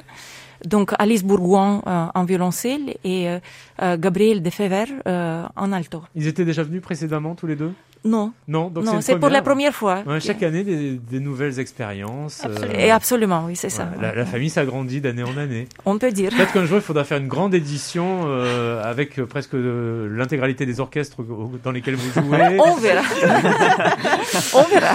donc 0.66 0.94
Alice 1.00 1.24
Bourgoin 1.24 1.82
euh, 1.88 2.06
en 2.14 2.24
violoncelle 2.26 2.96
et 3.04 3.30
euh, 3.30 3.40
euh, 3.82 3.98
Gabriel 3.98 4.42
Defever 4.42 4.86
en 5.06 5.72
alto. 5.72 6.04
Ils 6.16 6.28
étaient 6.28 6.46
déjà 6.46 6.64
venus 6.64 6.82
précédemment 6.82 7.36
tous 7.36 7.48
les 7.48 7.56
deux? 7.56 7.72
Non, 8.06 8.32
Non, 8.48 8.70
donc 8.70 8.86
non, 8.86 8.94
une 8.96 9.02
c'est 9.02 9.18
pour 9.20 9.28
la 9.30 9.42
première. 9.42 9.74
fois. 9.74 10.04
Ouais, 10.08 10.22
chaque 10.22 10.42
année, 10.42 10.64
des, 10.64 10.94
des 10.94 11.20
nouvelles 11.20 11.60
expériences. 11.60 12.42
euh, 12.46 12.50
Absolument. 12.50 12.80
Et 12.80 12.92
absolument, 12.92 13.44
oui, 13.48 13.56
c'est 13.58 13.70
ça. 13.70 13.90
la, 14.02 14.16
la 14.16 14.26
famille 14.26 14.50
s'agrandit 14.50 15.02
d'année 15.02 15.24
en 15.24 15.36
année. 15.38 15.68
On 15.86 15.98
peut 15.98 16.12
dire. 16.12 16.30
Peut-être 16.32 16.54
qu'un 16.54 16.66
jour, 16.66 16.78
il 16.78 16.82
faudra 16.84 17.04
faire 17.04 17.18
une 17.18 17.28
grande 17.28 17.54
édition 17.54 18.22
euh, 18.28 18.82
avec 18.90 19.20
euh, 19.20 19.26
presque 19.26 19.54
euh, 19.54 20.08
l'intégralité 20.16 20.66
des 20.66 20.80
orchestres 20.80 21.18
dans 21.64 21.72
lesquels 21.72 21.96
vous 21.96 22.12
jouez. 22.22 22.58
On 22.60 22.76
verra. 22.76 23.02
on 24.56 24.64
verra. 24.64 24.94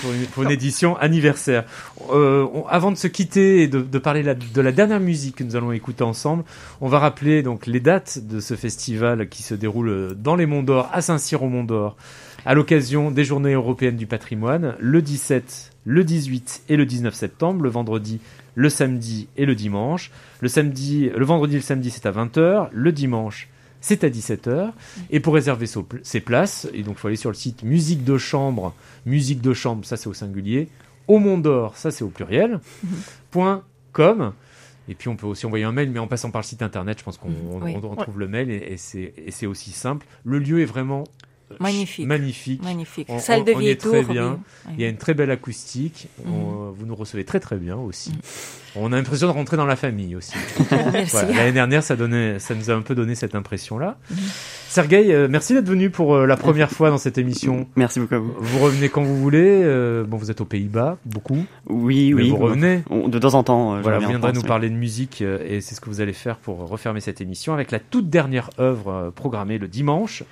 Pour, 0.00 0.12
une, 0.12 0.26
pour 0.26 0.42
une 0.44 0.50
édition 0.50 0.96
anniversaire. 0.98 1.64
On- 2.10 2.64
avant 2.68 2.92
de 2.92 2.96
se 2.96 3.06
quitter 3.08 3.62
et 3.62 3.68
de, 3.68 3.80
de 3.80 3.98
parler 3.98 4.22
la- 4.22 4.34
de 4.34 4.60
la 4.60 4.72
dernière 4.72 5.00
musique 5.00 5.36
que 5.36 5.44
nous 5.44 5.56
allons 5.56 5.72
écouter 5.72 6.04
ensemble, 6.04 6.44
on 6.80 6.88
va 6.88 6.98
rappeler 7.00 7.42
donc 7.42 7.66
les 7.66 7.80
dates 7.80 8.18
de 8.24 8.40
ce 8.40 8.54
festival 8.54 9.28
qui 9.28 9.42
se 9.42 9.54
déroule 9.54 10.14
dans 10.16 10.36
les 10.36 10.46
Monts 10.46 10.62
d'Or, 10.62 10.88
à 10.92 11.02
Saint-Cyr 11.02 11.42
au 11.42 11.48
Mont 11.48 11.64
d'Or, 11.64 11.96
à 12.46 12.54
l'occasion 12.54 13.10
des 13.10 13.24
Journées 13.24 13.52
européennes 13.54 13.96
du 13.96 14.06
patrimoine, 14.06 14.74
le 14.78 15.02
17, 15.02 15.72
le 15.84 16.04
18 16.04 16.62
et 16.68 16.76
le 16.76 16.86
19 16.86 17.14
septembre, 17.14 17.62
le 17.62 17.70
vendredi, 17.70 18.20
le 18.54 18.68
samedi 18.68 19.28
et 19.36 19.46
le 19.46 19.54
dimanche. 19.54 20.10
Le 20.40 20.48
samedi, 20.48 21.10
le 21.14 21.24
vendredi 21.24 21.54
et 21.54 21.58
le 21.58 21.62
samedi, 21.64 21.90
c'est 21.90 22.06
à 22.06 22.12
20h, 22.12 22.68
le 22.72 22.92
dimanche, 22.92 23.48
c'est 23.80 24.04
à 24.04 24.08
17h. 24.08 24.72
Et 25.10 25.20
pour 25.20 25.34
réserver 25.34 25.66
ses 26.02 26.20
places, 26.20 26.68
et 26.74 26.82
donc 26.82 26.96
il 26.96 27.00
faut 27.00 27.08
aller 27.08 27.16
sur 27.16 27.30
le 27.30 27.36
site 27.36 27.62
musique 27.62 28.04
de 28.04 28.18
chambre, 28.18 28.74
musique 29.06 29.40
de 29.40 29.52
chambre, 29.54 29.84
ça 29.84 29.96
c'est 29.96 30.08
au 30.08 30.14
singulier, 30.14 30.68
au 31.08 31.18
Mont 31.18 31.38
d'Or, 31.38 31.76
ça 31.76 31.90
c'est 31.90 32.04
au 32.04 32.08
pluriel, 32.08 32.60
point 33.30 33.62
com. 33.92 34.32
Et 34.88 34.94
puis 34.94 35.08
on 35.08 35.14
peut 35.16 35.26
aussi 35.26 35.46
envoyer 35.46 35.64
un 35.64 35.72
mail, 35.72 35.90
mais 35.90 35.98
en 36.00 36.06
passant 36.08 36.30
par 36.30 36.40
le 36.42 36.46
site 36.46 36.62
internet, 36.62 36.98
je 36.98 37.04
pense 37.04 37.16
qu'on 37.16 37.28
on- 37.52 37.60
Oui. 37.62 37.76
trouve 37.98 38.18
le 38.18 38.26
mail 38.28 38.50
et, 38.50 38.74
et 39.26 39.30
c'est 39.30 39.46
aussi 39.46 39.70
simple. 39.70 40.06
Le 40.24 40.38
lieu 40.38 40.60
est 40.60 40.64
vraiment 40.66 41.04
Magnifique. 41.58 42.06
magnifique. 42.06 42.62
Magnifique. 42.62 43.06
On- 43.10 43.18
Salle 43.18 43.40
on- 43.40 43.44
de 43.44 43.52
on 43.52 43.56
y 43.56 43.60
vieille 43.60 43.72
est 43.72 43.76
très 43.76 44.02
bien. 44.04 44.38
oui. 44.68 44.74
Il 44.76 44.82
y 44.82 44.84
a 44.84 44.88
une 44.88 44.96
très 44.98 45.14
belle 45.14 45.30
acoustique. 45.30 46.08
Mhm. 46.24 46.32
On- 46.34 46.70
vous 46.70 46.86
nous 46.86 46.94
recevez 46.94 47.24
très 47.24 47.40
très 47.40 47.56
bien 47.56 47.76
aussi. 47.76 48.12
On 48.76 48.92
a 48.92 48.96
l'impression 48.96 49.26
de 49.26 49.32
rentrer 49.32 49.56
dans 49.56 49.66
la 49.66 49.74
famille 49.74 50.14
aussi. 50.14 50.32
Merci. 50.92 51.10
Voilà, 51.16 51.32
L'année 51.32 51.52
dernière, 51.52 51.82
ça, 51.82 51.96
donnait, 51.96 52.38
ça 52.38 52.54
nous 52.54 52.70
a 52.70 52.74
un 52.74 52.82
peu 52.82 52.94
donné 52.94 53.16
cette 53.16 53.34
impression-là. 53.34 53.98
Sergueï, 54.68 55.12
euh, 55.12 55.26
merci 55.28 55.52
d'être 55.54 55.66
venu 55.68 55.90
pour 55.90 56.14
euh, 56.14 56.26
la 56.26 56.36
première 56.36 56.70
fois 56.70 56.90
dans 56.90 56.98
cette 56.98 57.18
émission. 57.18 57.66
Merci 57.74 57.98
beaucoup 57.98 58.14
à 58.14 58.18
vous. 58.18 58.32
Vous 58.38 58.58
revenez 58.60 58.88
quand 58.88 59.02
vous 59.02 59.16
voulez. 59.20 59.60
euh, 59.64 60.04
bon, 60.04 60.16
vous 60.16 60.30
êtes 60.30 60.40
aux 60.40 60.44
Pays-Bas, 60.44 60.98
beaucoup. 61.04 61.44
Oui, 61.68 62.12
mais 62.14 62.22
oui. 62.22 62.30
vous 62.30 62.36
revenez. 62.36 62.82
On- 62.90 63.08
De 63.08 63.18
temps 63.18 63.34
en 63.34 63.42
temps, 63.42 63.74
euh, 63.74 63.80
Voilà, 63.80 63.98
vous 63.98 64.04
en 64.04 64.08
viendrez 64.10 64.28
France, 64.28 64.36
nous 64.36 64.42
oui. 64.42 64.48
parler 64.48 64.70
de 64.70 64.76
musique 64.76 65.20
euh, 65.22 65.38
et 65.44 65.60
c'est 65.60 65.74
ce 65.74 65.80
que 65.80 65.90
vous 65.90 66.00
allez 66.00 66.12
faire 66.12 66.36
pour 66.36 66.58
refermer 66.68 67.00
cette 67.00 67.20
émission 67.20 67.52
avec 67.52 67.72
la 67.72 67.80
toute 67.80 68.08
dernière 68.08 68.50
œuvre 68.60 68.92
euh, 68.92 69.10
programmée 69.10 69.58
le 69.58 69.66
dimanche. 69.66 70.22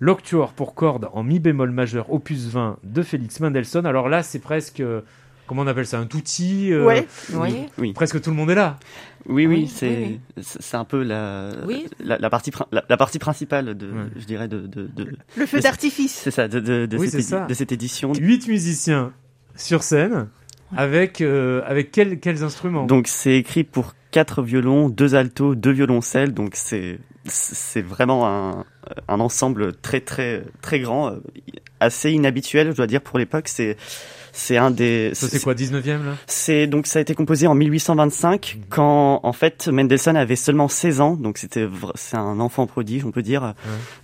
L'Octuor 0.00 0.52
pour 0.52 0.74
cordes 0.74 1.08
en 1.12 1.22
mi 1.22 1.38
bémol 1.38 1.70
majeur 1.70 2.12
opus 2.12 2.46
20 2.48 2.78
de 2.82 3.02
Félix 3.02 3.38
Mendelssohn. 3.40 3.86
Alors 3.86 4.08
là, 4.08 4.22
c'est 4.22 4.40
presque, 4.40 4.80
euh, 4.80 5.00
comment 5.46 5.62
on 5.62 5.66
appelle 5.68 5.86
ça, 5.86 5.98
un 5.98 6.06
touti 6.06 6.72
euh, 6.72 6.84
Ouais. 6.84 7.06
Oui. 7.34 7.66
Oui, 7.78 7.92
Presque 7.92 8.20
tout 8.20 8.30
le 8.30 8.36
monde 8.36 8.50
est 8.50 8.54
là. 8.56 8.78
oui, 9.28 9.46
oui, 9.46 9.54
Oui, 9.62 9.68
c'est 9.68 9.88
oui, 9.88 10.20
c'est 10.40 10.76
un 10.76 10.84
peu 10.84 11.02
la 11.04 11.50
Oui. 11.66 11.86
la, 12.00 12.18
la 12.18 12.30
partie 12.30 12.50
la, 12.72 12.84
la 12.88 12.96
partie 12.96 13.18
principale 13.20 13.76
de, 13.76 13.86
Ouais. 13.86 14.06
je 14.16 14.24
dirais 14.24 14.48
de 14.48 14.60
de, 14.66 14.86
de 14.88 15.16
Le 15.36 15.46
feu 15.46 15.60
d'artifice. 15.60 16.14
c'est 16.24 16.30
ça 16.32 16.48
de 16.48 16.58
de, 16.58 16.86
de 16.86 16.96
Oui, 16.98 17.08
cette, 17.08 17.22
ça. 17.22 17.46
de 17.46 17.54
cette 17.54 17.70
édition. 17.70 18.12
Huit 18.14 18.48
musiciens 18.48 19.12
sur 19.54 19.82
scène 19.84 20.28
avec, 20.76 21.20
euh, 21.20 21.60
avec 21.66 21.92
quels, 21.92 22.18
quels 22.18 22.42
instruments? 22.42 22.86
Donc 22.86 23.06
c'est 23.06 23.36
écrit 23.36 23.62
pour 23.62 23.94
quatre 24.10 24.42
violons, 24.42 24.88
deux 24.88 25.14
altos, 25.14 25.54
deux 25.54 25.70
violoncelles. 25.70 26.32
Donc 26.34 26.52
c'est 26.54 26.98
c'est 27.24 27.82
vraiment 27.82 28.26
un, 28.26 28.64
un 29.08 29.20
ensemble 29.20 29.74
très 29.76 30.00
très 30.00 30.42
très 30.60 30.80
grand, 30.80 31.08
euh, 31.08 31.16
assez 31.80 32.10
inhabituel, 32.10 32.70
je 32.72 32.76
dois 32.76 32.86
dire 32.86 33.00
pour 33.00 33.18
l'époque. 33.18 33.48
C'est 33.48 33.76
c'est 34.34 34.56
un 34.56 34.70
des 34.70 35.10
Ça, 35.14 35.28
c'est 35.28 35.42
quoi, 35.42 35.52
19e 35.54 36.04
là? 36.06 36.16
C'est 36.26 36.66
donc 36.66 36.86
ça 36.86 36.98
a 36.98 37.02
été 37.02 37.14
composé 37.14 37.46
en 37.46 37.54
1825 37.54 38.54
Mhm. 38.56 38.62
quand 38.70 39.20
en 39.22 39.32
fait 39.34 39.68
Mendelssohn 39.68 40.16
avait 40.16 40.36
seulement 40.36 40.68
16 40.68 41.00
ans 41.02 41.16
donc 41.16 41.36
c'était 41.36 41.68
c'est 41.96 42.16
un 42.16 42.40
enfant 42.40 42.66
prodige 42.66 43.04
on 43.04 43.10
peut 43.10 43.22
dire. 43.22 43.52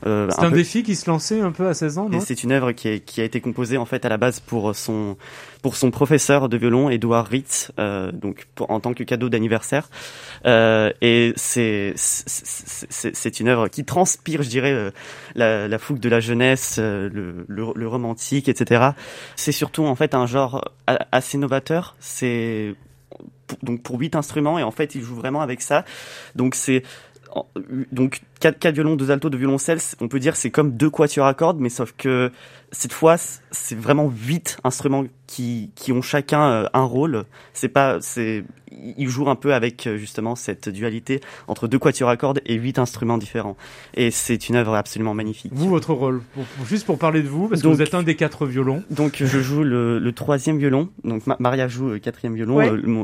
Euh, 0.06 0.28
C'est 0.30 0.44
un 0.44 0.50
défi 0.50 0.82
qui 0.82 0.96
se 0.96 1.08
lançait 1.10 1.40
un 1.40 1.50
peu 1.50 1.66
à 1.66 1.72
16 1.74 1.96
ans, 1.98 2.08
et 2.08 2.16
non? 2.16 2.20
c'est 2.20 2.42
une 2.44 2.52
œuvre 2.52 2.72
qui, 2.72 2.88
est- 2.88 3.00
qui 3.00 3.20
a 3.22 3.24
été 3.24 3.40
composée 3.40 3.78
en 3.78 3.86
fait 3.86 4.04
à 4.04 4.10
la 4.10 4.18
base 4.18 4.38
pour 4.40 4.76
son 4.76 5.16
pour 5.62 5.76
son 5.76 5.90
professeur 5.90 6.48
de 6.48 6.56
violon, 6.56 6.88
Edouard 6.90 7.26
Ritz, 7.26 7.72
euh, 7.78 8.12
donc 8.12 8.46
en 8.60 8.80
tant 8.80 8.94
que 8.94 9.02
cadeau 9.02 9.28
d'anniversaire. 9.28 9.88
Euh, 10.46 10.92
et 11.00 11.32
c'est 11.36 11.94
une 13.40 13.48
œuvre 13.48 13.68
qui 13.68 13.84
transpire, 13.84 14.42
je 14.42 14.48
dirais, 14.48 14.72
euh, 14.72 14.90
la, 15.34 15.68
la 15.68 15.78
fougue 15.78 16.00
de 16.00 16.08
la 16.08 16.20
jeunesse, 16.20 16.78
le, 16.78 17.44
le, 17.46 17.66
le 17.74 17.88
romantique, 17.88 18.48
etc. 18.48 18.90
C'est 19.36 19.52
surtout 19.52 19.84
en 19.84 19.94
fait 19.94 20.14
un 20.14 20.26
genre 20.26 20.72
assez 20.86 21.38
novateur. 21.38 21.96
C'est 21.98 22.74
donc 23.62 23.82
pour 23.82 23.98
huit 23.98 24.14
instruments 24.14 24.58
et 24.58 24.62
en 24.62 24.70
fait 24.70 24.94
il 24.94 25.02
joue 25.02 25.16
vraiment 25.16 25.40
avec 25.40 25.60
ça. 25.60 25.84
Donc 26.34 26.54
c'est 26.54 26.82
donc 27.92 28.20
quatre, 28.40 28.58
quatre 28.58 28.74
violons, 28.74 28.96
deux 28.96 29.10
altos, 29.10 29.30
deux 29.30 29.38
violoncelles, 29.38 29.80
on 30.00 30.08
peut 30.08 30.18
dire 30.18 30.36
c'est 30.36 30.50
comme 30.50 30.72
deux 30.72 30.90
quatuors 30.90 31.26
à 31.26 31.34
cordes, 31.34 31.58
mais 31.58 31.68
sauf 31.68 31.92
que 31.96 32.30
cette 32.70 32.92
fois 32.92 33.16
c'est 33.50 33.78
vraiment 33.78 34.10
huit 34.10 34.58
instruments 34.64 35.04
qui, 35.28 35.70
qui 35.76 35.92
ont 35.92 36.02
chacun 36.02 36.50
euh, 36.50 36.66
un 36.72 36.82
rôle. 36.82 37.24
C'est 37.52 37.68
pas, 37.68 37.98
c'est, 38.00 38.44
il 38.72 39.08
joue 39.08 39.28
un 39.28 39.36
peu 39.36 39.54
avec 39.54 39.86
euh, 39.86 39.96
justement 39.96 40.34
cette 40.34 40.68
dualité 40.68 41.20
entre 41.46 41.68
deux 41.68 41.78
quatuors 41.78 42.08
à 42.08 42.16
cordes 42.16 42.40
et 42.46 42.54
huit 42.54 42.78
instruments 42.78 43.18
différents. 43.18 43.56
Et 43.94 44.10
c'est 44.10 44.48
une 44.48 44.56
œuvre 44.56 44.74
absolument 44.74 45.14
magnifique. 45.14 45.52
Vous, 45.54 45.68
votre 45.68 45.92
rôle, 45.92 46.22
juste 46.66 46.86
pour 46.86 46.98
parler 46.98 47.22
de 47.22 47.28
vous, 47.28 47.48
parce 47.48 47.62
que 47.62 47.68
vous 47.68 47.82
êtes 47.82 47.94
un 47.94 48.02
des 48.02 48.16
quatre 48.16 48.46
violons. 48.46 48.82
Donc 48.90 49.16
je 49.22 49.38
joue 49.38 49.62
le, 49.62 49.98
le 49.98 50.12
troisième 50.12 50.58
violon. 50.58 50.88
Donc 51.04 51.22
Maria 51.38 51.68
joue 51.68 51.90
le 51.90 51.98
quatrième 51.98 52.34
violon. 52.34 52.58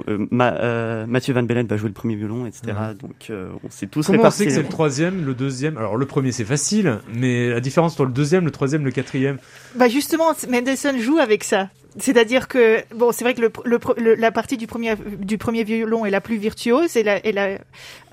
Euh, 0.09 1.07
Mathieu 1.07 1.35
Van 1.35 1.43
Bellen 1.43 1.66
va 1.66 1.76
jouer 1.76 1.89
le 1.89 1.95
premier 1.95 2.16
violon, 2.16 2.47
etc. 2.47 2.72
Donc 2.99 3.30
on 3.30 3.70
sait 3.70 3.87
tous 3.87 4.07
Comment 4.07 4.24
on 4.24 4.30
sait 4.30 4.47
que 4.47 4.53
c'est 4.53 4.62
le 4.62 4.68
troisième, 4.68 5.24
le 5.25 5.35
deuxième 5.35 5.77
Alors 5.77 5.97
le 5.97 6.07
premier 6.07 6.33
c'est 6.33 6.45
facile, 6.45 6.99
mais 7.12 7.51
la 7.51 7.61
différence 7.61 7.93
entre 7.95 8.05
le 8.05 8.12
deuxième, 8.12 8.45
le 8.45 8.51
troisième, 8.51 8.85
le 8.85 8.91
quatrième. 8.91 9.39
Bah 9.75 9.89
justement, 9.89 10.33
Mendelssohn 10.49 10.99
joue 11.01 11.18
avec 11.18 11.45
ça. 11.45 11.68
C'est-à-dire 11.99 12.49
que 12.49 12.83
bon, 12.95 13.13
c'est 13.13 13.25
vrai 13.25 13.35
que 13.35 13.41
le, 13.41 13.53
le, 13.65 14.15
la 14.15 14.33
partie 14.33 14.57
du 14.57 14.67
premier 14.67 14.97
du 14.97 15.39
premier 15.39 15.65
violon 15.65 16.05
est 16.05 16.11
la 16.11 16.21
plus 16.21 16.37
virtuose, 16.37 16.97
et 16.97 17.03
la, 17.03 17.25
et 17.25 17.33
la, 17.33 17.59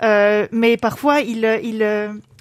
euh, 0.02 0.46
mais 0.52 0.76
parfois 0.76 1.20
il 1.20 1.60
il 1.62 1.82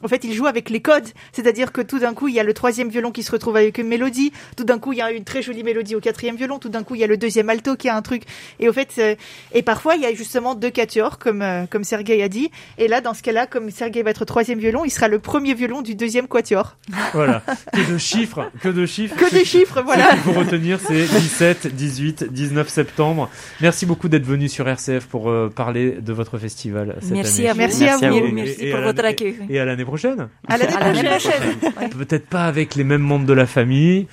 en 0.03 0.07
fait, 0.07 0.23
il 0.23 0.33
joue 0.33 0.47
avec 0.47 0.69
les 0.69 0.81
codes, 0.81 1.07
c'est-à-dire 1.31 1.71
que 1.71 1.81
tout 1.81 1.99
d'un 1.99 2.13
coup, 2.13 2.27
il 2.27 2.33
y 2.33 2.39
a 2.39 2.43
le 2.43 2.53
troisième 2.53 2.89
violon 2.89 3.11
qui 3.11 3.23
se 3.23 3.31
retrouve 3.31 3.55
avec 3.55 3.77
une 3.77 3.87
mélodie, 3.87 4.31
tout 4.57 4.63
d'un 4.63 4.79
coup, 4.79 4.93
il 4.93 4.99
y 4.99 5.01
a 5.01 5.11
une 5.11 5.23
très 5.23 5.41
jolie 5.41 5.63
mélodie 5.63 5.95
au 5.95 5.99
quatrième 5.99 6.35
violon, 6.35 6.59
tout 6.59 6.69
d'un 6.69 6.83
coup, 6.83 6.95
il 6.95 7.01
y 7.01 7.03
a 7.03 7.07
le 7.07 7.17
deuxième 7.17 7.49
alto 7.49 7.75
qui 7.75 7.89
a 7.89 7.95
un 7.95 8.01
truc. 8.01 8.23
Et 8.59 8.67
au 8.67 8.73
fait, 8.73 8.89
euh, 8.97 9.15
et 9.53 9.61
parfois, 9.61 9.95
il 9.95 10.01
y 10.01 10.05
a 10.05 10.13
justement 10.13 10.55
deux 10.55 10.71
quatuors, 10.71 11.19
comme 11.19 11.41
euh, 11.41 11.65
comme 11.69 11.83
Sergei 11.83 12.21
a 12.23 12.29
dit. 12.29 12.49
Et 12.77 12.87
là, 12.87 13.01
dans 13.01 13.13
ce 13.13 13.21
cas-là, 13.21 13.45
comme 13.45 13.69
Sergei 13.69 14.01
va 14.01 14.09
être 14.09 14.25
troisième 14.25 14.59
violon, 14.59 14.85
il 14.85 14.89
sera 14.89 15.07
le 15.07 15.19
premier 15.19 15.53
violon 15.53 15.81
du 15.81 15.95
deuxième 15.95 16.27
quatuor. 16.27 16.77
Voilà, 17.13 17.43
que 17.73 17.91
de 17.91 17.97
chiffres, 17.97 18.49
que 18.61 18.69
de 18.69 18.85
chiffres. 18.85 19.15
Que 19.15 19.37
de 19.37 19.43
chiffres, 19.43 19.81
voilà. 19.83 20.09
Ce 20.09 20.11
qu'il 20.11 20.21
faut 20.21 20.39
retenir, 20.39 20.79
c'est 20.79 21.05
17, 21.31 21.67
18, 21.67 22.25
19 22.31 22.67
septembre. 22.67 23.29
Merci 23.61 23.85
beaucoup 23.85 24.09
d'être 24.09 24.25
venu 24.25 24.49
sur 24.49 24.67
RCF 24.67 25.05
pour 25.07 25.29
euh, 25.29 25.49
parler 25.49 25.91
de 26.01 26.13
votre 26.13 26.37
festival 26.37 26.97
cette 27.01 27.11
merci 27.11 27.41
année. 27.41 27.49
À 27.49 27.53
merci, 27.53 27.85
à 27.85 27.97
vous. 27.97 28.31
Merci, 28.31 28.71
pour 28.71 28.81
votre 28.81 29.05
accueil. 29.05 29.35
Et 29.49 29.59
à 29.59 29.65
l'année 29.65 29.85
prochaine. 29.85 30.29
À 30.47 30.57
l'année 30.57 31.03
prochaine. 31.03 31.89
Peut-être 31.97 32.27
pas 32.27 32.45
avec 32.45 32.75
les 32.75 32.83
mêmes 32.83 33.01
membres 33.01 33.25
de 33.25 33.33
la 33.33 33.45
famille. 33.45 34.07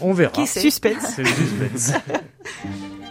On 0.00 0.12
verra. 0.12 0.32
Qui 0.32 0.46
Suspense. 0.46 1.14
C'est 1.16 1.22
le 1.22 1.28
suspense. 1.28 1.92